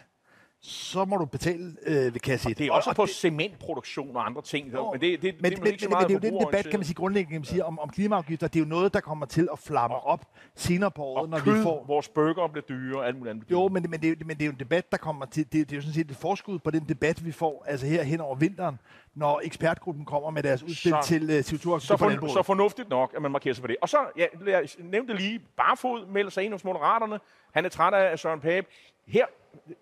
så 0.66 1.06
må 1.06 1.18
du 1.18 1.26
betale 1.26 1.76
øh, 1.86 2.14
ved 2.14 2.20
kasse 2.20 2.52
1. 2.52 2.58
Det 2.58 2.68
er 2.68 2.72
også 2.72 2.90
og, 2.90 2.96
på 2.96 3.06
det, 3.06 3.16
cementproduktion 3.16 4.16
og 4.16 4.26
andre 4.26 4.42
ting. 4.42 4.74
Jo, 4.74 4.92
men 4.92 5.02
det, 5.02 5.22
det, 5.22 5.42
men, 5.42 5.52
det, 5.52 5.64
men, 5.64 5.72
men, 5.82 5.90
men 5.90 6.00
det 6.00 6.10
er 6.10 6.30
jo 6.30 6.38
den 6.38 6.48
debat, 6.48 6.66
kan 6.66 6.80
man 6.80 6.86
sige, 6.86 6.96
grundlæggende 6.96 7.32
kan 7.34 7.42
man 7.42 7.46
sige, 7.46 7.66
om, 7.66 7.80
om 7.80 7.90
klimaafgifter. 7.90 8.48
Det 8.48 8.56
er 8.56 8.64
jo 8.64 8.70
noget, 8.70 8.94
der 8.94 9.00
kommer 9.00 9.26
til 9.26 9.50
at 9.52 9.60
flamme 9.60 9.96
op 9.96 10.26
senere 10.56 10.92
på 10.92 11.04
året, 11.04 11.30
når 11.30 11.40
kød, 11.40 11.58
vi 11.58 11.64
får... 11.64 11.86
vores 11.88 12.10
burger 12.10 12.48
bliver 12.48 12.66
dyre 12.70 13.00
og 13.00 13.08
alt 13.08 13.18
muligt 13.18 13.32
andet. 13.32 13.52
Jo, 13.52 13.68
men, 13.68 13.86
men, 13.90 14.02
det, 14.02 14.28
men 14.28 14.38
det 14.38 14.42
er 14.42 14.46
jo 14.46 14.52
en 14.52 14.60
debat, 14.60 14.92
der 14.92 14.98
kommer 14.98 15.26
til... 15.26 15.44
Det, 15.44 15.54
det 15.54 15.72
er 15.72 15.76
jo 15.76 15.82
sådan 15.82 15.94
set 15.94 16.12
et 16.12 16.18
forskud 16.18 16.60
på 16.60 16.72
den 16.72 16.86
debat, 16.90 17.26
vi 17.26 17.32
får 17.32 17.64
altså 17.68 17.86
her 17.86 18.04
hen 18.04 18.22
over 18.22 18.36
vinteren, 18.36 18.80
når 19.16 19.42
ekspertgruppen 19.44 20.06
kommer 20.06 20.30
med 20.30 20.44
deres 20.44 20.64
udspil 20.64 20.92
så, 20.92 21.02
til 21.04 21.24
uh, 21.24 21.30
CO2 21.30 21.80
så, 21.80 21.98
for, 21.98 22.28
så 22.28 22.44
fornuftigt 22.44 22.90
nok, 22.90 23.14
at 23.16 23.22
man 23.22 23.32
markerer 23.32 23.54
sig 23.54 23.62
på 23.62 23.68
det. 23.68 23.76
Og 23.82 23.90
så, 23.90 23.98
ja, 24.18 24.26
jeg 24.48 24.70
nævnte 24.80 25.14
lige, 25.14 25.40
Barfod 25.58 26.06
melder 26.08 26.32
sig 26.32 26.44
ind 26.44 26.54
hos 26.54 26.64
Moderaterne. 26.64 27.20
Han 27.54 27.66
er 27.66 27.70
træt 27.70 27.94
af 27.94 28.20
Søren 28.20 28.40
Pape. 28.40 28.68
Her 29.08 29.26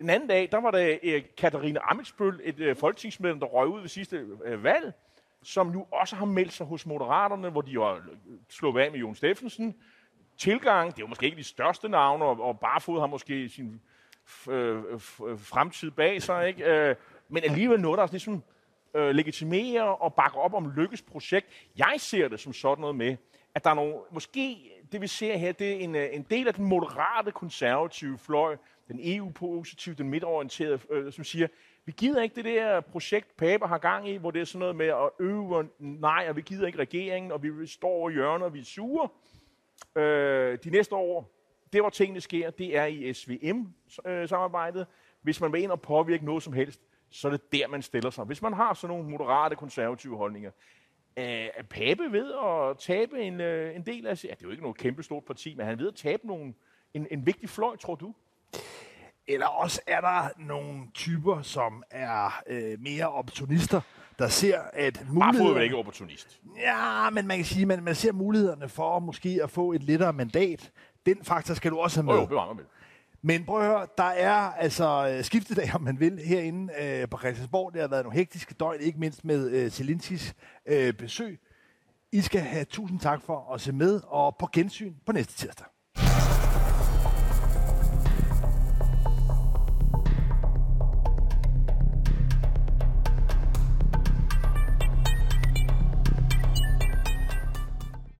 en 0.00 0.10
anden 0.10 0.28
dag, 0.28 0.48
der 0.52 0.60
var 0.60 0.70
der 0.70 0.98
uh, 1.02 1.12
øh, 1.12 1.22
Katarina 1.36 1.80
Amitsbøl, 1.82 2.40
et 2.42 2.60
uh, 2.60 2.76
folketingsmedlem, 2.76 3.40
der 3.40 3.46
røg 3.46 3.68
ud 3.68 3.80
ved 3.80 3.88
sidste 3.88 4.26
uh, 4.26 4.64
valg, 4.64 4.92
som 5.42 5.66
nu 5.66 5.86
også 5.90 6.16
har 6.16 6.24
meldt 6.24 6.52
sig 6.52 6.66
hos 6.66 6.86
Moderaterne, 6.86 7.50
hvor 7.50 7.60
de 7.60 7.72
har 7.72 8.02
slået 8.48 8.82
af 8.82 8.90
med 8.90 8.98
Jon 8.98 9.14
Steffensen. 9.14 9.74
Tilgang, 10.38 10.90
det 10.90 10.98
er 10.98 11.02
jo 11.02 11.06
måske 11.06 11.26
ikke 11.26 11.38
de 11.38 11.44
største 11.44 11.88
navne, 11.88 12.24
og, 12.24 12.40
og 12.40 12.60
Barfod 12.60 13.00
har 13.00 13.06
måske 13.06 13.48
sin 13.48 13.80
øh, 14.50 14.82
fremtid 15.36 15.90
bag 15.90 16.22
sig, 16.22 16.48
ikke? 16.48 16.90
Uh, 16.90 16.96
men 17.28 17.44
alligevel 17.44 17.80
noget, 17.80 17.98
der 17.98 18.04
er 18.04 18.08
ligesom 18.10 18.42
øh, 18.94 19.10
legitimere 19.10 19.96
og 19.96 20.14
bakke 20.14 20.38
op 20.38 20.54
om 20.54 20.72
Lykkes 20.76 21.02
projekt. 21.02 21.46
Jeg 21.76 21.94
ser 21.98 22.28
det 22.28 22.40
som 22.40 22.52
sådan 22.52 22.80
noget 22.80 22.96
med, 22.96 23.16
at 23.54 23.64
der 23.64 23.70
er 23.70 23.74
nogle, 23.74 23.94
måske 24.10 24.71
det 24.92 25.00
vi 25.00 25.06
ser 25.06 25.36
her, 25.36 25.52
det 25.52 25.72
er 25.72 25.76
en, 25.76 25.94
øh, 25.94 26.08
en 26.12 26.26
del 26.30 26.48
af 26.48 26.54
den 26.54 26.64
moderate 26.64 27.32
konservative 27.32 28.18
fløj, 28.18 28.56
den 28.88 29.00
EU-positive, 29.02 29.94
den 29.94 30.08
midtorienterede, 30.08 30.78
øh, 30.90 31.12
som 31.12 31.24
siger, 31.24 31.48
vi 31.84 31.92
gider 31.92 32.22
ikke 32.22 32.36
det 32.36 32.44
der 32.44 32.80
projekt, 32.80 33.36
Paper 33.36 33.66
har 33.66 33.78
gang 33.78 34.08
i, 34.08 34.16
hvor 34.16 34.30
det 34.30 34.40
er 34.40 34.44
sådan 34.44 34.58
noget 34.58 34.76
med 34.76 34.86
at 34.86 35.10
øve 35.20 35.68
nej, 35.78 36.26
og 36.28 36.36
vi 36.36 36.40
gider 36.40 36.66
ikke 36.66 36.78
regeringen, 36.78 37.32
og 37.32 37.42
vi 37.42 37.66
står 37.66 37.88
over 37.88 38.10
hjørnet, 38.10 38.46
og 38.46 38.54
vi 38.54 38.60
er 38.60 38.64
sure. 38.64 39.08
Øh, 39.96 40.58
de 40.64 40.70
næste 40.70 40.94
år, 40.94 41.30
det 41.72 41.80
hvor 41.80 41.90
tingene 41.90 42.20
sker, 42.20 42.50
det 42.50 42.76
er 42.76 42.84
i 42.84 43.12
SVM-samarbejdet. 43.12 44.86
Hvis 45.22 45.40
man 45.40 45.52
vil 45.52 45.62
ind 45.62 45.70
og 45.70 45.80
påvirke 45.80 46.24
noget 46.24 46.42
som 46.42 46.52
helst, 46.52 46.80
så 47.10 47.28
er 47.28 47.32
det 47.32 47.52
der, 47.52 47.68
man 47.68 47.82
stiller 47.82 48.10
sig. 48.10 48.24
Hvis 48.24 48.42
man 48.42 48.52
har 48.52 48.74
sådan 48.74 48.96
nogle 48.96 49.10
moderate, 49.10 49.56
konservative 49.56 50.16
holdninger, 50.16 50.50
er 51.16 51.62
Pape 51.70 52.12
ved 52.12 52.32
at 52.32 52.78
tabe 52.78 53.22
en, 53.22 53.40
øh, 53.40 53.76
en 53.76 53.86
del 53.86 54.06
af... 54.06 54.24
Ja, 54.24 54.28
det 54.28 54.36
er 54.36 54.44
jo 54.44 54.50
ikke 54.50 54.62
noget 54.62 54.76
kæmpe 54.76 55.02
stort 55.02 55.24
parti, 55.24 55.54
men 55.54 55.66
han 55.66 55.78
ved 55.78 55.88
at 55.88 55.94
tabe 55.94 56.26
nogle, 56.26 56.54
en, 56.94 57.06
en 57.10 57.26
vigtig 57.26 57.48
fløj, 57.48 57.76
tror 57.76 57.94
du? 57.94 58.14
Eller 59.26 59.46
også 59.46 59.80
er 59.86 60.00
der 60.00 60.28
nogle 60.38 60.80
typer, 60.94 61.42
som 61.42 61.82
er 61.90 62.42
øh, 62.46 62.80
mere 62.80 63.08
opportunister, 63.08 63.80
der 64.18 64.28
ser, 64.28 64.60
at 64.72 65.04
muligheder... 65.08 65.56
er 65.56 65.60
ikke 65.60 65.76
opportunist. 65.76 66.40
Ja, 66.56 67.10
men 67.10 67.26
man 67.26 67.36
kan 67.36 67.44
sige, 67.44 67.62
at 67.62 67.68
man, 67.68 67.82
man 67.82 67.94
ser 67.94 68.12
mulighederne 68.12 68.68
for 68.68 68.98
måske 68.98 69.40
at 69.42 69.50
få 69.50 69.72
et 69.72 69.82
lettere 69.82 70.12
mandat. 70.12 70.72
Den 71.06 71.24
faktor 71.24 71.54
skal 71.54 71.70
du 71.70 71.78
også 71.78 72.02
have 72.02 72.06
med. 72.06 72.14
Oh, 72.14 72.30
jo, 72.30 72.52
med. 72.52 72.64
Men 73.24 73.44
prøv 73.44 73.60
at 73.60 73.66
høre, 73.66 73.86
der 73.98 74.04
er 74.04 74.32
altså 74.34 75.14
øh, 75.16 75.24
skiftedag, 75.24 75.74
om 75.74 75.82
man 75.82 76.00
vil, 76.00 76.18
herinde 76.18 76.72
øh, 76.82 77.08
på 77.08 77.18
Christiansborg. 77.18 77.72
Det 77.72 77.80
har 77.80 77.88
været 77.88 78.04
nogle 78.04 78.18
hektiske 78.18 78.54
døgn, 78.54 78.80
ikke 78.80 78.98
mindst 78.98 79.24
med 79.24 79.50
øh, 79.50 79.70
Zelinskis 79.70 80.34
øh, 80.66 80.94
besøg. 80.94 81.40
I 82.12 82.20
skal 82.20 82.40
have 82.40 82.64
tusind 82.64 83.00
tak 83.00 83.22
for 83.22 83.54
at 83.54 83.60
se 83.60 83.72
med, 83.72 84.00
og 84.06 84.36
på 84.36 84.48
gensyn 84.52 84.94
på 85.06 85.12
næste 85.12 85.34
tirsdag. 85.34 85.66